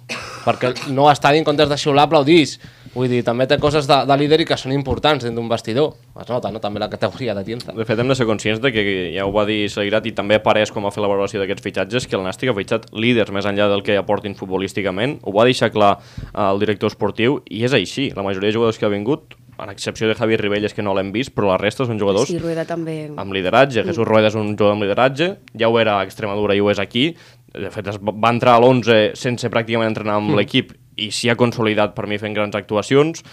perquè 0.46 0.72
no 0.94 1.10
està 1.10 1.34
en 1.36 1.44
comptes 1.44 1.68
de 1.68 1.78
xiular 1.80 2.08
aplaudís. 2.08 2.58
Vull 2.90 3.06
dir, 3.06 3.20
també 3.22 3.44
té 3.46 3.54
coses 3.62 3.86
de, 3.86 4.00
de 4.02 4.14
líder 4.18 4.40
i 4.42 4.46
que 4.48 4.56
són 4.58 4.72
importants 4.74 5.22
dins 5.22 5.36
d'un 5.36 5.46
vestidor. 5.50 5.92
Es 6.18 6.26
nota, 6.26 6.50
no? 6.50 6.58
També 6.62 6.80
la 6.82 6.88
categoria 6.90 7.36
de 7.38 7.44
Tienza. 7.46 7.70
De 7.76 7.86
fet, 7.86 8.00
hem 8.02 8.10
de 8.10 8.16
ser 8.18 8.26
conscients 8.26 8.58
de 8.62 8.72
que 8.74 8.82
ja 9.14 9.28
ho 9.28 9.30
va 9.30 9.44
dir 9.46 9.60
Seguirat 9.70 10.08
i 10.10 10.14
també 10.16 10.40
apareix 10.40 10.72
com 10.74 10.88
a 10.88 10.90
fer 10.90 11.04
la 11.04 11.10
valoració 11.12 11.38
d'aquests 11.38 11.62
fitxatges 11.68 12.08
que 12.10 12.18
el 12.18 12.26
Nàstic 12.26 12.50
ha 12.50 12.56
fitxat 12.56 12.88
líders 12.90 13.30
més 13.30 13.46
enllà 13.46 13.68
del 13.70 13.84
que 13.86 13.94
aportin 14.00 14.34
futbolísticament. 14.34 15.20
Ho 15.22 15.36
va 15.36 15.46
deixar 15.46 15.70
clar 15.70 15.92
el 16.34 16.64
director 16.64 16.90
esportiu 16.90 17.38
i 17.46 17.62
és 17.68 17.76
així. 17.78 18.10
La 18.16 18.26
majoria 18.26 18.50
de 18.50 18.58
jugadors 18.58 18.80
que 18.80 18.90
ha 18.90 18.92
vingut, 18.92 19.38
a 19.60 19.66
l'excepció 19.68 20.08
de 20.08 20.16
Javi 20.16 20.38
Ribelles, 20.40 20.74
que 20.74 20.82
no 20.82 20.94
l'hem 20.96 21.12
vist, 21.12 21.34
però 21.36 21.52
la 21.52 21.58
resta 21.60 21.84
són 21.88 22.00
jugadors 22.00 22.30
Sí, 22.30 22.38
Rueda 22.40 22.64
també... 22.68 23.10
amb 23.20 23.36
lideratge. 23.36 23.84
Jesús 23.84 24.08
Rueda 24.08 24.30
és 24.32 24.38
un 24.38 24.54
jugador 24.54 24.78
amb 24.78 24.86
lideratge, 24.86 25.34
ja 25.60 25.68
ho 25.68 25.78
era 25.80 25.98
a 25.98 26.06
Extremadura 26.08 26.56
i 26.56 26.64
ho 26.64 26.70
és 26.72 26.80
aquí. 26.80 27.10
De 27.52 27.70
fet, 27.74 27.92
es 27.92 28.00
va 28.00 28.32
entrar 28.32 28.56
a 28.56 28.62
l'11 28.62 29.18
sense 29.18 29.50
pràcticament 29.52 29.92
entrenar 29.92 30.20
amb 30.20 30.34
l'equip 30.38 30.72
i 31.00 31.10
s'hi 31.14 31.30
ha 31.30 31.38
consolidat 31.38 31.94
per 31.96 32.08
mi 32.08 32.18
fent 32.20 32.36
grans 32.36 32.56
actuacions. 32.56 33.24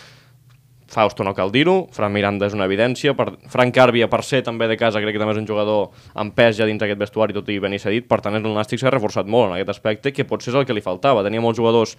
Fausto 0.88 1.26
no 1.28 1.34
cal 1.36 1.52
dir-ho, 1.52 1.90
Fran 1.92 2.14
Miranda 2.16 2.48
és 2.48 2.56
una 2.56 2.64
evidència, 2.68 3.12
per... 3.18 3.34
Frank 3.52 3.76
Càrbia 3.76 4.08
per 4.08 4.22
ser 4.24 4.40
també 4.46 4.70
de 4.72 4.78
casa 4.80 5.02
crec 5.04 5.18
que 5.18 5.20
també 5.20 5.36
és 5.36 5.42
un 5.42 5.50
jugador 5.50 5.90
amb 6.16 6.32
pes 6.36 6.56
ja 6.56 6.68
dins 6.70 6.84
aquest 6.84 7.02
vestuari 7.02 7.36
tot 7.36 7.50
i 7.52 7.60
venir 7.60 7.82
cedit, 7.84 8.08
per 8.08 8.22
tant 8.24 8.40
el 8.40 8.48
Nàstic 8.56 8.80
s'ha 8.80 8.94
reforçat 8.94 9.28
molt 9.28 9.50
en 9.50 9.58
aquest 9.58 9.74
aspecte 9.76 10.16
que 10.16 10.24
potser 10.24 10.54
és 10.54 10.62
el 10.62 10.68
que 10.70 10.78
li 10.78 10.86
faltava, 10.86 11.26
tenia 11.28 11.44
molts 11.44 11.60
jugadors 11.60 11.98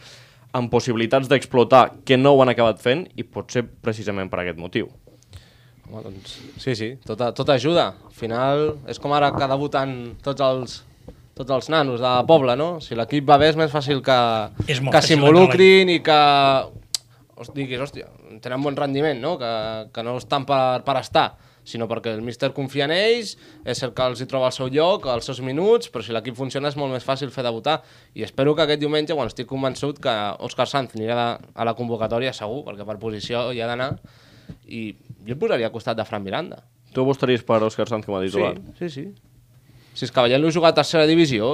amb 0.56 0.70
possibilitats 0.72 1.28
d'explotar 1.28 2.00
que 2.08 2.16
no 2.16 2.34
ho 2.34 2.42
han 2.42 2.52
acabat 2.54 2.80
fent 2.80 3.06
i 3.16 3.24
potser 3.24 3.64
precisament 3.66 4.30
per 4.32 4.42
aquest 4.42 4.60
motiu. 4.60 4.88
Home, 5.88 6.02
doncs, 6.04 6.36
sí, 6.60 6.74
sí, 6.76 6.90
tot, 7.04 7.22
tot 7.36 7.48
ajuda. 7.52 7.90
Al 8.08 8.16
final 8.16 8.64
és 8.88 9.00
com 9.00 9.12
ara 9.16 9.30
que 9.36 9.48
debuten 9.48 9.94
tots 10.24 10.44
els, 10.44 10.78
tots 11.36 11.54
els 11.54 11.70
nanos 11.72 12.02
de 12.04 12.12
poble, 12.28 12.56
no? 12.60 12.76
Si 12.84 12.96
l'equip 12.98 13.28
va 13.28 13.38
bé 13.40 13.52
és 13.52 13.60
més 13.60 13.72
fàcil 13.72 14.02
que, 14.04 14.18
que 14.66 15.04
s'involucrin 15.04 15.92
i 15.94 16.00
que 16.04 16.20
os 17.38 17.52
diguis, 17.54 17.80
hòstia, 17.80 18.08
tenen 18.42 18.64
bon 18.64 18.76
rendiment, 18.76 19.20
no? 19.22 19.36
Que, 19.40 19.52
que 19.94 20.04
no 20.04 20.16
estan 20.18 20.44
per, 20.48 20.82
per 20.84 20.98
estar, 21.00 21.30
sinó 21.68 21.88
perquè 21.90 22.14
el 22.16 22.22
míster 22.24 22.50
confia 22.56 22.86
en 22.88 22.94
ells, 22.94 23.34
és 23.64 23.80
cert 23.80 23.94
que 23.96 24.06
els 24.10 24.22
hi 24.22 24.28
troba 24.30 24.48
el 24.48 24.56
seu 24.56 24.70
lloc, 24.72 25.06
els 25.12 25.28
seus 25.28 25.42
minuts, 25.44 25.90
però 25.92 26.04
si 26.04 26.14
l'equip 26.16 26.38
funciona 26.38 26.72
és 26.72 26.78
molt 26.80 26.94
més 26.94 27.06
fàcil 27.06 27.32
fer 27.34 27.44
debutar. 27.46 27.78
I 28.16 28.24
espero 28.26 28.54
que 28.56 28.64
aquest 28.64 28.80
diumenge, 28.82 29.16
bueno, 29.16 29.32
estic 29.32 29.50
convençut 29.50 30.00
que 30.02 30.14
Òscar 30.48 30.68
Sanz 30.70 30.96
anirà 30.96 31.18
a 31.36 31.68
la, 31.68 31.76
convocatòria 31.78 32.32
segur, 32.36 32.64
perquè 32.66 32.88
per 32.88 32.98
posició 33.02 33.48
hi 33.52 33.62
ha 33.62 33.70
d'anar, 33.70 33.92
i 34.66 34.90
jo 35.26 35.36
el 35.36 35.40
posaria 35.40 35.68
al 35.68 35.74
costat 35.74 35.98
de 35.98 36.08
Fran 36.08 36.24
Miranda. 36.24 36.64
Tu 36.94 37.04
apostaries 37.04 37.44
per 37.44 37.60
Òscar 37.66 37.88
Sanz 37.90 38.08
com 38.08 38.16
a 38.16 38.24
titular? 38.24 38.56
sí, 38.80 38.88
sí. 38.90 39.08
Si 39.98 40.06
és 40.06 40.12
Cavallent 40.14 40.44
ho 40.46 40.50
juga 40.54 40.70
a 40.70 40.76
tercera 40.76 41.08
divisió, 41.10 41.48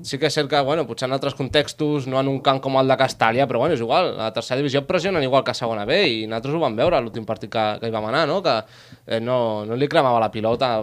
sí 0.00 0.16
que 0.16 0.30
és 0.30 0.36
cert 0.36 0.48
que, 0.48 0.60
bueno, 0.64 0.86
potser 0.88 1.04
en 1.04 1.12
altres 1.12 1.34
contextos, 1.36 2.06
no 2.08 2.16
en 2.16 2.30
un 2.32 2.38
camp 2.40 2.62
com 2.64 2.78
el 2.80 2.88
de 2.88 2.96
Castàlia, 2.96 3.44
però 3.50 3.60
bueno, 3.60 3.76
és 3.76 3.82
igual, 3.84 4.14
a 4.14 4.30
la 4.30 4.32
tercera 4.32 4.56
divisió 4.56 4.86
pressionen 4.88 5.26
igual 5.26 5.44
que 5.44 5.52
a 5.52 5.58
segona 5.58 5.84
B, 5.84 5.98
i 6.08 6.22
nosaltres 6.30 6.56
ho 6.56 6.62
vam 6.62 6.78
veure 6.78 7.02
l'últim 7.04 7.26
partit 7.28 7.52
que, 7.52 7.64
que 7.82 7.90
hi 7.90 7.92
vam 7.92 8.06
anar, 8.08 8.24
no? 8.30 8.38
que 8.40 8.56
eh, 9.04 9.20
no, 9.20 9.66
no 9.68 9.76
li 9.76 9.88
cremava 9.92 10.22
la 10.22 10.30
pilota, 10.32 10.78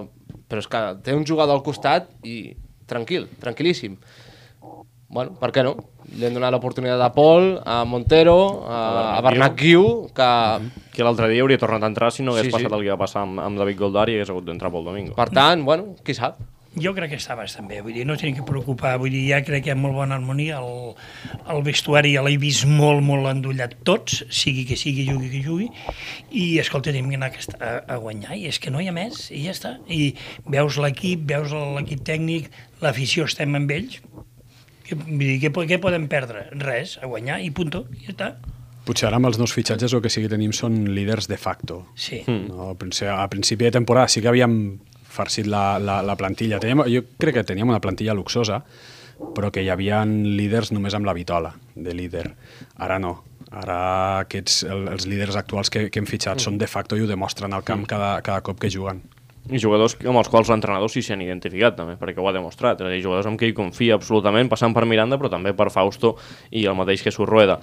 però 0.47 0.62
és 0.62 0.69
que 0.69 0.84
té 1.03 1.17
un 1.17 1.25
jugador 1.25 1.58
al 1.58 1.65
costat 1.65 2.12
i 2.21 2.53
tranquil, 2.86 3.25
tranquil·líssim. 3.41 3.97
Bueno, 5.10 5.38
per 5.39 5.49
què 5.56 5.63
no? 5.63 5.73
Li 6.19 6.27
hem 6.27 6.36
donat 6.36 6.51
l'oportunitat 6.53 7.01
a 7.01 7.10
Pol, 7.15 7.56
a 7.63 7.80
Montero, 7.88 8.38
a, 8.67 8.82
a 9.15 9.23
Bernat 9.23 9.56
Guiu, 9.58 10.12
que 10.15 10.27
Que 10.93 11.06
l'altre 11.06 11.30
dia 11.32 11.41
hauria 11.41 11.60
tornat 11.62 11.84
a 11.84 11.89
entrar 11.89 12.12
si 12.12 12.23
no 12.27 12.36
hagués 12.36 12.47
Sí, 12.47 12.51
sí, 12.51 12.58
sí. 12.58 12.65
passat 12.67 12.77
el 12.77 12.84
que 12.86 12.93
va 12.93 12.99
passar 12.99 13.23
amb, 13.23 13.39
amb 13.39 13.58
David 13.58 13.80
Goldar 13.80 14.06
i 14.12 14.19
hagués 14.19 14.30
hagut 14.34 14.45
d'entrar 14.47 14.71
pel 14.73 14.86
Domingo. 14.88 15.15
per 15.15 15.30
tant, 15.32 15.63
bueno, 15.65 15.95
qui 16.03 16.13
sap? 16.13 16.38
Jo 16.78 16.92
crec 16.94 17.10
que 17.13 17.18
està 17.18 17.36
bastant 17.38 17.66
bé, 17.70 17.80
vull 17.82 17.96
dir, 17.96 18.04
no 18.06 18.16
tenim 18.20 18.36
que 18.38 18.44
preocupar, 18.46 18.96
vull 19.02 19.10
dir, 19.13 19.24
ja 19.32 19.40
crec 19.46 19.63
que 19.66 19.72
hi 19.72 19.74
ha 19.74 19.78
molt 19.80 19.96
bona 19.98 20.16
harmonia, 20.20 20.60
el, 20.62 20.94
el 21.54 21.62
vestuari 21.66 22.12
ja 22.13 22.22
l'he 22.26 22.36
vist 22.42 22.68
molt, 22.70 23.02
molt 23.06 23.26
endollat 23.32 23.74
tots, 23.88 24.20
sigui 24.30 24.66
que 24.70 24.78
sigui, 24.78 25.08
jugui 25.10 25.32
que 25.34 25.42
jugui, 25.46 25.70
i 26.38 26.46
escolta, 26.62 26.92
tenim 26.94 27.10
que 27.10 27.18
anar 27.20 27.32
a, 27.34 27.72
a, 27.96 27.98
guanyar, 28.04 28.36
i 28.38 28.46
és 28.52 28.60
que 28.62 28.70
no 28.74 28.82
hi 28.84 28.90
ha 28.92 28.96
més, 28.96 29.28
i 29.34 29.46
ja 29.48 29.56
està. 29.56 29.78
I 29.90 30.12
veus 30.54 30.78
l'equip, 30.84 31.24
veus 31.30 31.56
l'equip 31.56 32.04
tècnic, 32.08 32.52
l'afició 32.84 33.26
estem 33.26 33.58
amb 33.58 33.74
ells, 33.74 33.98
que, 34.88 34.96
vull 34.96 35.18
dir, 35.26 35.40
què, 35.44 35.52
què 35.74 35.80
podem 35.84 36.06
perdre? 36.12 36.46
Res, 36.62 36.98
a 37.02 37.10
guanyar 37.10 37.42
i 37.44 37.50
punto, 37.52 37.88
i 37.98 38.06
ja 38.06 38.13
està. 38.13 38.30
Potser 38.88 39.10
ara 39.10 39.18
amb 39.20 39.28
els 39.28 39.36
nous 39.42 39.52
fitxatges 39.52 39.92
el 39.98 40.00
que 40.06 40.08
sí 40.13 40.22
que 40.24 40.30
tenim 40.32 40.54
són 40.56 40.86
líders 40.96 41.26
de 41.28 41.36
facto. 41.36 41.82
Sí. 42.00 42.22
No, 42.28 42.70
a 42.70 42.76
principi- 42.80 43.12
a 43.12 43.26
principi 43.28 43.66
de 43.68 43.74
temporada 43.82 44.08
sí 44.08 44.22
que 44.24 44.30
havíem 44.32 44.78
farcit 45.17 45.49
la, 45.49 45.80
la, 45.82 45.99
la 46.06 46.15
plantilla. 46.19 46.62
Teníem, 46.63 46.86
jo 46.93 47.03
crec 47.17 47.39
que 47.39 47.47
teníem 47.49 47.73
una 47.73 47.82
plantilla 47.84 48.15
luxosa, 48.17 48.62
però 49.36 49.49
que 49.53 49.63
hi 49.65 49.71
havia 49.73 50.03
líders 50.06 50.71
només 50.71 50.95
amb 50.97 51.10
la 51.10 51.15
vitola 51.17 51.56
de 51.75 51.95
líder. 51.97 52.30
Ara 52.77 52.99
no. 53.01 53.17
Ara 53.47 53.77
aquests, 54.25 54.63
el, 54.67 54.88
els 54.91 55.08
líders 55.08 55.38
actuals 55.39 55.71
que, 55.71 55.88
que 55.89 56.01
hem 56.01 56.08
fitxat 56.10 56.43
són 56.43 56.58
de 56.60 56.67
facto 56.67 56.97
i 56.97 57.03
ho 57.03 57.08
demostren 57.10 57.56
al 57.56 57.63
camp 57.67 57.86
cada, 57.88 58.17
cada 58.21 58.43
cop 58.43 58.60
que 58.60 58.71
juguen. 58.73 59.01
I 59.47 59.62
jugadors 59.63 59.95
amb 60.03 60.19
els 60.19 60.27
quals 60.27 60.49
l'entrenador 60.51 60.91
sí 60.91 60.99
s'hi 61.03 61.13
han 61.15 61.23
identificat 61.23 61.77
també, 61.77 61.95
perquè 61.99 62.19
ho 62.19 62.27
ha 62.27 62.34
demostrat. 62.36 62.82
És 62.82 62.88
a 62.88 62.91
dir, 62.91 63.03
jugadors 63.06 63.30
amb 63.30 63.39
qui 63.39 63.53
confia 63.56 63.95
absolutament, 63.95 64.51
passant 64.51 64.75
per 64.75 64.84
Miranda, 64.86 65.19
però 65.19 65.32
també 65.32 65.53
per 65.56 65.69
Fausto 65.71 66.17
i 66.51 66.65
el 66.67 66.75
mateix 66.75 67.06
Jesús 67.08 67.30
Rueda. 67.30 67.62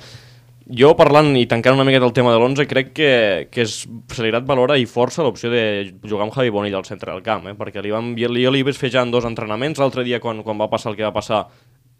Jo, 0.64 0.94
parlant 0.96 1.34
i 1.36 1.44
tancant 1.44 1.76
una 1.76 1.84
miqueta 1.84 2.06
el 2.08 2.14
tema 2.16 2.30
de 2.32 2.38
l'11, 2.38 2.64
crec 2.64 2.94
que, 2.96 3.08
que 3.52 3.66
és, 3.66 3.82
Celebrat 4.14 4.46
valora 4.48 4.78
i 4.80 4.86
força 4.88 5.20
l'opció 5.22 5.50
de 5.52 5.92
jugar 6.08 6.24
amb 6.24 6.32
Javi 6.32 6.48
Bonill 6.54 6.78
al 6.78 6.86
centre 6.88 7.12
del 7.12 7.20
camp, 7.26 7.50
eh? 7.50 7.52
perquè 7.58 7.82
li 7.84 7.92
vam, 7.92 8.14
jo 8.16 8.30
li 8.32 8.62
vist 8.64 8.80
fer 8.80 8.88
ja 8.94 9.02
en 9.04 9.12
dos 9.12 9.28
entrenaments, 9.28 9.76
l'altre 9.82 10.06
dia 10.08 10.22
quan, 10.24 10.40
quan 10.46 10.56
va 10.56 10.70
passar 10.72 10.94
el 10.94 10.96
que 10.96 11.04
va 11.04 11.12
passar 11.12 11.44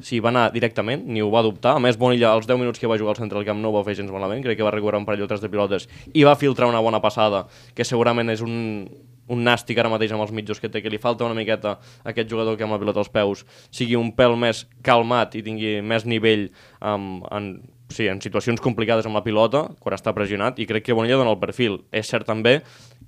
si 0.01 0.17
va 0.19 0.33
anar 0.33 0.47
directament, 0.55 1.05
ni 1.07 1.21
ho 1.23 1.29
va 1.31 1.45
dubtar. 1.45 1.77
A 1.77 1.83
més, 1.83 1.99
Bonilla, 2.01 2.33
als 2.33 2.49
10 2.49 2.59
minuts 2.59 2.81
que 2.81 2.89
va 2.89 2.97
jugar 2.99 3.13
al 3.13 3.21
centre 3.21 3.39
del 3.39 3.47
camp 3.47 3.61
no 3.61 3.69
ho 3.69 3.77
va 3.77 3.85
fer 3.85 3.99
gens 4.01 4.11
malament, 4.11 4.41
crec 4.43 4.57
que 4.59 4.67
va 4.67 4.73
recuperar 4.73 5.03
un 5.03 5.07
parell 5.07 5.27
o 5.27 5.29
tres 5.29 5.45
de 5.45 5.53
pilotes 5.53 5.85
i 6.15 6.25
va 6.25 6.35
filtrar 6.35 6.73
una 6.73 6.81
bona 6.81 7.05
passada, 7.05 7.45
que 7.77 7.85
segurament 7.85 8.33
és 8.33 8.41
un, 8.43 8.89
un 9.29 9.45
nàstic 9.45 9.79
ara 9.81 9.93
mateix 9.93 10.13
amb 10.17 10.25
els 10.25 10.33
mitjos 10.33 10.61
que 10.61 10.73
té, 10.73 10.81
que 10.81 10.93
li 10.93 11.01
falta 11.01 11.29
una 11.29 11.37
miqueta 11.37 11.77
aquest 12.05 12.33
jugador 12.33 12.57
que 12.57 12.65
amb 12.65 12.77
la 12.77 12.81
pilota 12.81 13.05
als 13.05 13.13
peus 13.13 13.45
sigui 13.71 13.97
un 14.01 14.11
pèl 14.17 14.37
més 14.41 14.65
calmat 14.85 15.37
i 15.37 15.45
tingui 15.47 15.79
més 15.85 16.05
nivell 16.09 16.49
um, 16.81 17.23
en, 17.33 17.55
sí, 17.95 18.09
en 18.11 18.21
situacions 18.23 18.61
complicades 18.61 19.07
amb 19.07 19.17
la 19.17 19.23
pilota, 19.25 19.69
quan 19.81 19.97
està 19.97 20.13
pressionat, 20.17 20.59
i 20.59 20.67
crec 20.69 20.89
que 20.89 20.97
Bonilla 20.97 21.21
dona 21.21 21.33
el 21.33 21.41
perfil. 21.43 21.81
És 21.95 22.11
cert 22.11 22.27
també 22.29 22.59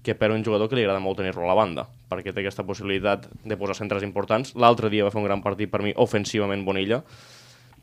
que 0.07 0.15
per 0.15 0.31
un 0.31 0.45
jugador 0.47 0.71
que 0.71 0.79
li 0.79 0.85
agrada 0.85 1.03
molt 1.03 1.19
tenir-lo 1.19 1.43
a 1.43 1.51
la 1.51 1.59
banda, 1.59 1.87
perquè 2.11 2.33
té 2.33 2.45
aquesta 2.45 2.65
possibilitat 2.67 3.27
de 3.45 3.59
posar 3.59 3.75
centres 3.75 4.07
importants. 4.07 4.55
L'altre 4.55 4.91
dia 4.93 5.05
va 5.05 5.11
fer 5.11 5.21
un 5.21 5.27
gran 5.27 5.43
partit 5.43 5.73
per 5.73 5.83
mi 5.83 5.93
ofensivament 5.97 6.63
Bonilla, 6.65 7.03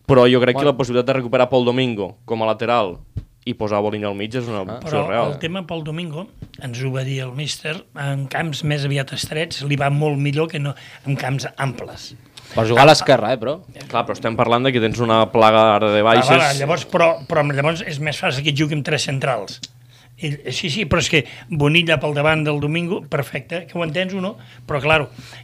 però 0.08 0.26
jo 0.32 0.40
crec 0.40 0.56
bueno. 0.56 0.64
que 0.64 0.72
la 0.72 0.78
possibilitat 0.80 1.12
de 1.12 1.20
recuperar 1.20 1.50
Pol 1.52 1.68
Domingo 1.68 2.14
com 2.26 2.44
a 2.44 2.48
lateral 2.48 2.98
i 3.44 3.56
posar 3.60 3.82
Bonilla 3.84 4.08
al 4.08 4.16
mig 4.16 4.36
és 4.36 4.48
una 4.48 4.64
opció 4.64 4.88
Però 4.88 5.08
real. 5.10 5.34
el 5.34 5.40
tema 5.40 5.66
pel 5.68 5.84
Domingo, 5.84 6.28
ens 6.64 6.80
ho 6.80 6.92
va 6.94 7.04
dir 7.04 7.20
el 7.26 7.34
míster, 7.36 7.76
en 8.00 8.28
camps 8.32 8.64
més 8.64 8.86
aviat 8.88 9.12
estrets 9.16 9.64
li 9.68 9.80
va 9.80 9.92
molt 9.92 10.20
millor 10.20 10.48
que 10.52 10.64
no 10.64 10.76
en 11.08 11.20
camps 11.20 11.50
amples. 11.58 12.14
Per 12.54 12.66
jugar 12.70 12.84
a 12.86 12.90
l'esquerra, 12.92 13.32
eh, 13.34 13.40
però... 13.42 13.58
Clar, 13.90 14.04
però 14.06 14.14
estem 14.14 14.36
parlant 14.38 14.68
de 14.68 14.74
que 14.74 14.82
tens 14.84 15.00
una 15.02 15.24
plaga 15.34 15.64
ara 15.76 15.90
de 15.94 16.02
Ah, 16.04 16.08
baixes... 16.12 16.30
vale, 16.30 16.58
llavors, 16.60 16.86
però, 16.90 17.08
però 17.30 17.46
llavors 17.50 17.82
és 17.90 17.98
més 18.04 18.20
fàcil 18.22 18.46
que 18.46 18.54
jugui 18.54 18.78
amb 18.78 18.86
tres 18.86 19.08
centrals. 19.10 19.60
I, 20.22 20.30
sí, 20.54 20.70
sí, 20.70 20.86
però 20.86 21.02
és 21.02 21.10
que 21.10 21.24
Bonilla 21.50 21.98
pel 22.00 22.14
davant 22.14 22.44
del 22.46 22.62
Domingo, 22.62 23.02
perfecte, 23.10 23.64
que 23.66 23.78
ho 23.78 23.84
entens 23.84 24.14
o 24.14 24.22
no? 24.22 24.36
Però, 24.70 24.80
clar, 24.84 25.00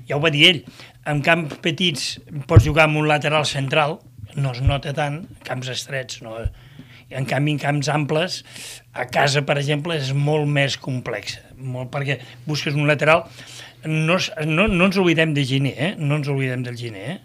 ja 0.08 0.20
ho 0.20 0.22
va 0.22 0.30
dir 0.34 0.46
ell, 0.52 0.62
en 1.10 1.24
camps 1.26 1.58
petits 1.66 2.20
pots 2.48 2.68
jugar 2.68 2.86
amb 2.86 3.02
un 3.02 3.10
lateral 3.10 3.48
central, 3.50 3.98
no 4.38 4.54
es 4.54 4.62
nota 4.62 4.94
tant, 4.94 5.24
camps 5.48 5.72
estrets, 5.74 6.22
no. 6.22 6.38
I 7.10 7.18
en 7.18 7.26
canvi, 7.26 7.56
en 7.58 7.64
camps 7.64 7.90
amples, 7.90 8.44
a 8.94 9.08
casa, 9.10 9.42
per 9.42 9.58
exemple, 9.58 9.98
és 9.98 10.14
molt 10.14 10.46
més 10.46 10.78
complex, 10.78 11.40
molt, 11.58 11.90
perquè 11.96 12.22
busques 12.46 12.78
un 12.78 12.86
lateral... 12.90 13.26
No, 13.86 14.18
no, 14.46 14.68
no 14.68 14.86
ens 14.90 14.98
oblidem 15.00 15.34
de 15.34 15.46
Giner, 15.48 15.74
eh? 15.78 15.96
No 15.98 16.18
ens 16.20 16.28
oblidem 16.28 16.64
del 16.66 16.76
Giner, 16.78 17.10
eh? 17.14 17.20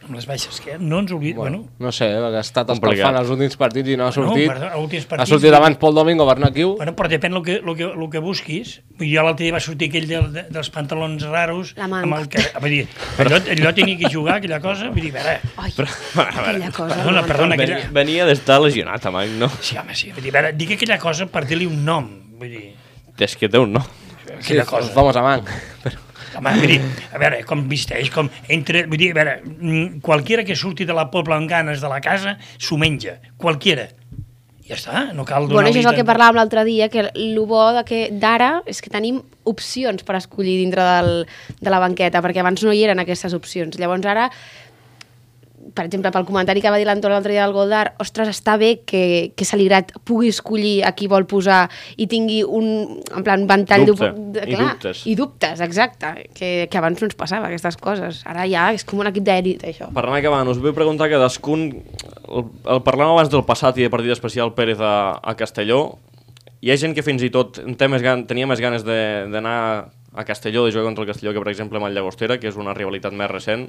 Amb 0.00 0.14
les 0.16 0.24
baixes 0.24 0.56
que 0.64 0.78
no 0.80 1.00
ens 1.02 1.10
oblidem... 1.12 1.36
Bueno, 1.36 1.58
No 1.78 1.90
sé, 1.92 2.06
eh, 2.08 2.16
perquè 2.22 2.38
ha 2.38 2.44
estat 2.46 2.70
Complicat. 2.70 2.94
escalfant 3.02 3.18
els 3.20 3.32
últims 3.34 3.56
partits 3.60 3.90
i 3.92 3.96
no 4.00 4.06
ha 4.06 4.12
sortit. 4.14 4.46
perdó, 4.48 4.70
els 4.70 4.80
últims 4.86 5.04
ha 5.04 5.08
partits- 5.10 5.28
sortit 5.34 5.52
abans 5.58 5.76
Pol 5.82 5.94
Domingo 5.98 6.24
Bernacquiu. 6.26 6.70
Bueno, 6.78 6.94
però 6.96 7.10
depèn 7.12 7.36
del 7.36 7.42
que, 7.44 7.58
lo 7.60 7.74
que, 7.76 7.84
lo 7.84 8.08
que 8.10 8.18
busquis. 8.24 8.78
Jo 8.98 9.26
l'altre 9.26 9.44
dia 9.44 9.52
va 9.52 9.60
sortir 9.60 9.90
aquell 9.90 10.08
de, 10.08 10.22
de, 10.38 10.46
dels 10.56 10.70
pantalons 10.72 11.26
raros. 11.28 11.74
La 11.76 11.86
manca. 11.86 12.08
amb 12.08 12.16
el 12.22 12.28
que, 12.32 12.46
vull 12.64 12.70
dir, 12.78 12.86
allò, 13.26 13.42
allò 13.58 13.74
tenia 13.76 13.98
que 14.00 14.10
jugar, 14.14 14.38
aquella 14.40 14.58
cosa. 14.64 14.88
Vull 14.88 15.04
dir, 15.04 15.12
a 15.12 15.20
veure, 15.20 15.36
Ai, 15.58 15.70
aquella 15.76 16.72
cosa. 16.72 16.94
perdona, 16.96 17.20
no 17.20 17.26
perdona, 17.28 17.56
Venia, 17.60 17.76
aquella... 17.76 17.92
venia 18.00 18.26
d'estar 18.32 18.60
lesionat, 18.64 19.04
Amac, 19.12 19.28
no? 19.38 19.50
Sí, 19.60 19.76
home, 19.76 19.94
sí. 19.94 20.10
Vull 20.16 20.22
dir, 20.24 20.32
a 20.32 20.40
veure, 20.40 20.56
dic 20.56 20.78
aquella 20.78 20.98
cosa 20.98 21.26
per 21.28 21.44
dir-li 21.44 21.68
un 21.68 21.84
nom. 21.84 22.08
Vull 22.40 22.48
dir, 22.56 22.70
És 23.20 23.36
que 23.36 23.50
té 23.52 23.60
un 23.60 23.74
no. 23.76 23.84
Sí, 24.38 24.56
el 24.56 24.66
cosa. 24.68 24.92
famós 24.94 25.18
amant. 25.20 25.48
Però... 25.84 26.06
Home, 26.38 26.52
vull 26.60 26.70
dir, 26.70 26.80
a 27.10 27.18
veure, 27.18 27.40
com 27.46 27.64
visteix, 27.70 28.10
com 28.14 28.28
entre... 28.54 28.84
Vull 28.86 29.00
dir, 29.00 29.10
a 29.10 29.18
veure, 29.18 29.32
mm, 29.42 30.02
qualquiera 30.04 30.44
que 30.46 30.54
surti 30.54 30.86
de 30.86 30.94
la 30.94 31.08
pobla 31.10 31.40
amb 31.40 31.50
ganes 31.50 31.82
de 31.82 31.90
la 31.90 31.98
casa 32.04 32.36
s'ho 32.54 32.78
menja. 32.78 33.16
Qualquiera. 33.40 33.88
Ja 34.70 34.76
està, 34.76 35.00
no 35.16 35.24
cal 35.26 35.48
donar 35.48 35.56
Bueno, 35.56 35.72
això 35.72 35.80
és 35.82 35.88
el 35.90 35.96
que 35.98 36.06
parlàvem 36.06 36.38
l'altre 36.38 36.62
dia, 36.68 36.86
que 36.92 37.08
el 37.08 37.38
bo 37.50 37.64
de 37.74 37.82
que 37.88 38.00
d'ara 38.14 38.60
és 38.70 38.78
que 38.78 38.92
tenim 38.92 39.18
opcions 39.50 40.06
per 40.06 40.14
escollir 40.20 40.60
dintre 40.60 40.84
del, 40.86 41.10
de 41.58 41.72
la 41.74 41.80
banqueta, 41.82 42.22
perquè 42.22 42.44
abans 42.44 42.62
no 42.62 42.70
hi 42.70 42.84
eren 42.86 43.02
aquestes 43.02 43.34
opcions. 43.34 43.80
Llavors 43.82 44.06
ara, 44.06 44.28
per 45.74 45.84
exemple, 45.86 46.10
pel 46.10 46.24
comentari 46.26 46.62
que 46.64 46.70
va 46.72 46.78
dir 46.80 46.86
l'Anton 46.88 47.12
l'altre 47.12 47.32
dia 47.34 47.44
del 47.44 47.52
gol 47.54 47.68
d'Art, 47.70 47.94
ostres, 48.02 48.30
està 48.32 48.56
bé 48.58 48.80
que, 48.88 49.32
que 49.36 49.46
Saligrat 49.46 49.92
pugui 50.08 50.30
escollir 50.32 50.80
a 50.88 50.90
qui 50.96 51.06
vol 51.10 51.26
posar 51.30 51.66
i 52.00 52.06
tingui 52.10 52.40
un, 52.42 52.98
en 53.16 53.26
plan, 53.26 53.44
ventall 53.46 53.84
Dubte. 53.86 54.10
I 54.10 54.56
clar, 54.56 54.70
dubtes. 54.74 55.04
I 55.06 55.14
dubtes, 55.18 55.60
exacte, 55.64 56.12
que, 56.34 56.50
que 56.70 56.80
abans 56.80 57.00
no 57.00 57.06
ens 57.10 57.14
passava 57.18 57.46
aquestes 57.50 57.76
coses. 57.78 58.22
Ara 58.26 58.48
ja 58.50 58.68
és 58.74 58.84
com 58.88 58.98
un 59.04 59.10
equip 59.12 59.24
d'èlit, 59.28 59.62
això. 59.68 59.90
Per 59.94 60.04
anar 60.06 60.18
acabant, 60.22 60.48
us 60.50 60.58
vull 60.62 60.74
preguntar 60.76 61.08
que 61.10 61.18
cadascun... 61.18 61.68
El, 62.30 62.44
el 62.70 62.82
parlàvem 62.86 63.16
abans 63.16 63.30
del 63.32 63.42
passat 63.46 63.78
i 63.78 63.86
de 63.86 63.90
partit 63.92 64.12
especial 64.14 64.52
Pérez 64.54 64.78
a, 64.80 65.18
a 65.22 65.34
Castelló. 65.38 65.98
Hi 66.60 66.70
ha 66.70 66.76
gent 66.76 66.92
que 66.94 67.02
fins 67.02 67.22
i 67.24 67.30
tot 67.32 67.56
en 67.62 67.72
té 67.78 67.86
més 67.88 68.02
gan, 68.04 68.26
tenia 68.28 68.46
més 68.46 68.60
ganes 68.60 68.82
de- 68.84 69.26
d'anar 69.32 69.56
a 70.20 70.24
Castelló, 70.28 70.66
de 70.66 70.72
jugar 70.72 70.84
contra 70.86 71.02
el 71.04 71.08
Castelló, 71.10 71.32
que 71.34 71.40
per 71.42 71.50
exemple 71.52 71.78
amb 71.80 71.88
el 71.88 71.94
Llagostera, 71.96 72.38
que 72.38 72.48
és 72.52 72.56
una 72.60 72.74
rivalitat 72.76 73.12
més 73.16 73.30
recent. 73.30 73.66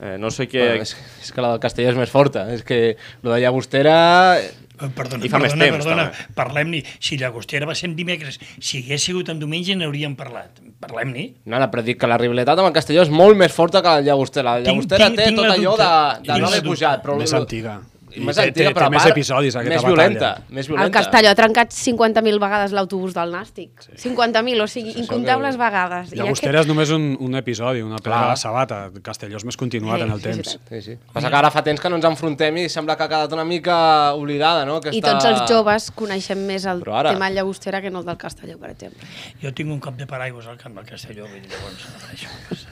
Eh, 0.00 0.16
no 0.18 0.30
sé 0.34 0.48
què... 0.50 0.60
Bueno, 0.66 0.82
és, 0.82 0.96
és 1.22 1.30
que 1.32 1.40
la 1.44 1.52
del 1.54 1.60
Castelló 1.62 1.92
és 1.94 1.96
més 1.96 2.10
forta. 2.10 2.48
És 2.52 2.62
que 2.66 2.96
lo 3.22 3.32
de 3.32 3.40
Llagostera... 3.40 3.96
Eh, 4.42 4.52
Perdona, 4.74 5.22
I 5.22 5.28
fa 5.30 5.38
més 5.38 5.52
perdona, 5.54 5.64
temps, 5.70 5.84
perdona, 5.84 6.04
també. 6.10 6.32
parlem-ne. 6.34 6.80
Si 6.98 7.14
Llagostera 7.20 7.64
va 7.70 7.76
ser 7.78 7.86
en 7.92 7.94
dimecres, 7.94 8.40
si 8.58 8.80
hagués 8.82 9.04
sigut 9.06 9.28
en 9.30 9.38
diumenge 9.38 9.76
n'hauríem 9.78 10.16
parlat. 10.18 10.58
Parlem-ne. 10.82 11.28
No, 11.46 11.60
no, 11.62 11.68
però 11.70 11.84
dic 11.86 12.00
que 12.02 12.08
la 12.10 12.18
rivalitat 12.18 12.58
amb 12.58 12.72
el 12.72 12.74
Castelló 12.74 13.04
és 13.06 13.12
molt 13.14 13.38
més 13.38 13.54
forta 13.54 13.78
que 13.86 13.92
la 13.94 14.02
Llagostera. 14.02 14.56
La 14.58 14.64
Tinc- 14.66 14.72
Llagostera 14.72 15.06
tinc- 15.12 15.20
té 15.22 15.28
tinc 15.30 15.38
tot 15.38 15.46
la 15.46 15.54
allò 15.54 15.76
dubte. 15.76 15.86
de, 15.86 16.18
de 16.18 16.26
Tinc 16.26 16.42
no 16.42 16.50
la 16.50 16.56
haver 16.56 16.64
pujat. 16.66 17.04
Però 17.06 17.16
Més 17.22 17.36
antiga. 17.38 17.76
Més 18.16 18.36
té- 18.36 18.42
antiga, 18.48 18.68
té- 18.68 18.74
però 18.74 18.84
té 18.84 18.86
a 18.86 18.90
més 18.90 19.06
episodis, 19.06 19.56
aquesta 19.56 19.74
més 19.74 19.82
batalla. 19.82 20.08
violenta. 20.08 20.42
Més 20.50 20.68
violenta. 20.68 20.86
El 20.86 20.92
Castelló 20.92 21.30
ha 21.30 21.34
trencat 21.34 21.72
50.000 21.72 22.38
vegades 22.38 22.72
l'autobús 22.72 23.14
del 23.14 23.32
Nàstic. 23.32 23.70
50.000, 23.96 24.60
o 24.62 24.66
sigui, 24.68 24.92
incomptables 25.00 25.56
vegades. 25.56 26.12
I 26.12 26.16
Llagostera 26.16 26.60
és 26.60 26.66
només 26.66 26.90
un, 26.90 27.16
un 27.18 27.34
episodi, 27.34 27.82
una 27.82 27.96
pedra 27.98 28.12
Clar. 28.18 28.24
a 28.24 28.28
la 28.28 28.36
sabata. 28.36 28.90
Castelló 29.02 29.36
és 29.36 29.44
més 29.44 29.56
continuat 29.56 29.98
Sí, 29.98 30.02
en 30.04 30.12
el 30.12 30.20
sí, 30.20 30.24
temps. 30.28 30.50
sí, 30.50 30.58
Sí, 30.68 30.82
sí. 30.82 30.98
Passa 31.12 31.28
que 31.30 31.36
ara 31.36 31.50
fa 31.50 31.62
temps 31.64 31.80
que 31.80 31.88
no 31.90 31.96
ens 31.96 32.04
enfrontem 32.04 32.56
i 32.58 32.68
sembla 32.68 32.96
que 32.96 33.02
ha 33.02 33.08
quedat 33.08 33.32
una 33.32 33.44
mica 33.44 34.12
oblidada, 34.14 34.64
no? 34.64 34.76
Aquesta... 34.76 34.96
I 34.96 35.00
tots 35.02 35.24
els 35.24 35.42
joves 35.50 35.90
coneixem 35.90 36.38
més 36.46 36.64
el 36.66 36.80
Però 36.82 36.94
ara- 37.00 37.10
tema 37.12 37.30
Llagostera 37.30 37.80
que 37.82 37.90
no 37.90 38.00
el 38.00 38.06
del 38.06 38.16
Castelló, 38.16 38.58
per 38.58 38.70
exemple. 38.70 39.06
Jo 39.42 39.52
tinc 39.52 39.70
un 39.70 39.80
cop 39.80 39.96
de 39.96 40.06
paraigües 40.06 40.46
al 40.46 40.56
camp 40.58 40.74
del 40.76 40.84
Castelló, 40.86 41.24
llavors, 41.26 41.88
això 42.12 42.28
passa. 42.48 42.68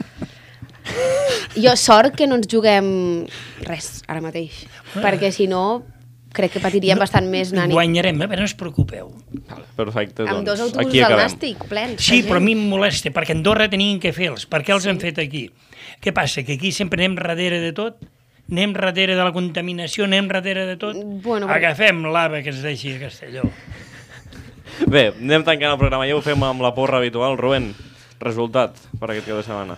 Jo, 1.57 1.77
sort 1.77 2.17
que 2.17 2.27
no 2.27 2.35
ens 2.41 2.49
juguem 2.51 2.87
res 3.65 4.03
ara 4.11 4.21
mateix, 4.25 4.65
perquè 4.95 5.31
si 5.33 5.47
no 5.51 5.83
crec 6.33 6.55
que 6.55 6.61
patiríem 6.65 6.99
bastant 6.99 7.27
més, 7.29 7.51
Nani. 7.53 7.75
Guanyarem, 7.77 8.23
eh? 8.25 8.29
però 8.29 8.41
no 8.41 8.49
us 8.49 8.55
preocupeu. 8.57 9.11
Perfecte, 9.77 10.25
Amb 10.25 10.47
dos 10.47 10.59
doncs 10.59 10.73
autobusos 10.73 10.87
aquí 10.89 10.99
del 10.99 11.05
acabem. 11.07 11.27
Nàstic, 11.29 11.67
plens. 11.69 12.01
Sí, 12.01 12.23
però 12.25 12.41
a 12.41 12.45
mi 12.45 12.55
em 12.57 12.63
molesta, 12.71 13.13
perquè 13.13 13.35
a 13.35 13.37
Andorra 13.37 13.69
tenien 13.69 14.01
que 14.01 14.15
fer-los. 14.17 14.47
Per 14.49 14.63
què 14.65 14.73
els 14.73 14.87
han 14.89 14.99
fet 15.03 15.21
aquí? 15.21 15.51
Què 16.01 16.15
passa? 16.17 16.43
Que 16.43 16.57
aquí 16.57 16.73
sempre 16.73 17.03
anem 17.05 17.19
darrere 17.21 17.61
de 17.61 17.73
tot? 17.77 18.01
Anem 18.51 18.73
darrere 18.75 19.15
de 19.15 19.23
la 19.23 19.33
contaminació, 19.33 20.05
anem 20.09 20.27
darrere 20.29 20.65
de 20.67 20.77
tot? 20.81 20.97
Bueno, 20.97 21.47
però- 21.47 21.57
Agafem 21.57 22.03
l'ava 22.11 22.41
que 22.43 22.51
ens 22.51 22.63
deixi 22.65 22.97
a 22.97 23.01
Castelló. 23.05 23.45
Bé, 24.89 25.13
anem 25.13 25.45
tancant 25.45 25.73
el 25.75 25.79
programa. 25.79 26.07
Ja 26.09 26.17
ho 26.17 26.23
fem 26.25 26.43
amb 26.43 26.61
la 26.65 26.73
porra 26.75 26.97
habitual. 26.99 27.37
Rubén, 27.39 27.75
resultat 28.21 28.77
per 28.99 29.11
aquest 29.13 29.29
cap 29.29 29.37
de 29.37 29.43
setmana. 29.45 29.77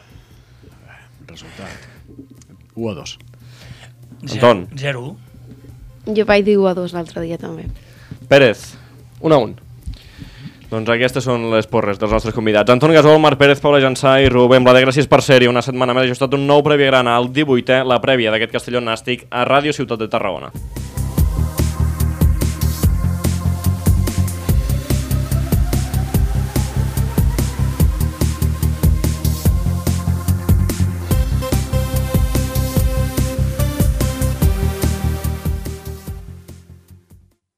Resultat. 1.26 1.90
1 2.74 2.90
a 2.90 2.94
2. 2.94 3.18
Anton. 4.22 4.66
0 4.76 5.16
Jo 6.14 6.24
vaig 6.28 6.44
dir 6.44 6.58
1 6.60 6.68
a 6.68 6.74
2 6.76 6.92
l'altre 6.92 7.22
dia 7.24 7.38
també. 7.40 7.64
Pérez. 8.28 8.74
Un 9.24 9.32
a 9.32 9.38
un. 9.40 9.54
Doncs 10.70 10.90
aquestes 10.90 11.24
són 11.24 11.48
les 11.52 11.68
porres 11.70 12.00
dels 12.00 12.12
nostres 12.12 12.34
convidats. 12.34 12.70
Anton 12.72 12.92
Gasol, 12.92 13.20
Marc 13.22 13.38
Pérez, 13.38 13.60
Paula 13.62 13.80
Jansà 13.80 14.16
i 14.20 14.28
Rubén 14.28 14.64
Blade. 14.66 14.82
Gràcies 14.84 15.08
per 15.08 15.22
ser-hi 15.22 15.48
una 15.48 15.62
setmana 15.62 15.94
més. 15.94 16.08
Això 16.08 16.16
ha 16.16 16.20
estat 16.20 16.34
un 16.36 16.48
nou 16.48 16.64
Prèvia 16.66 16.90
Grana, 16.90 17.16
el 17.20 17.30
18è, 17.32 17.84
la 17.86 18.00
prèvia 18.02 18.34
d'aquest 18.34 18.52
Castelló 18.58 18.82
Nàstic 18.84 19.28
a 19.30 19.46
Ràdio 19.48 19.72
Ciutat 19.76 20.02
de 20.02 20.10
Tarragona. 20.10 20.50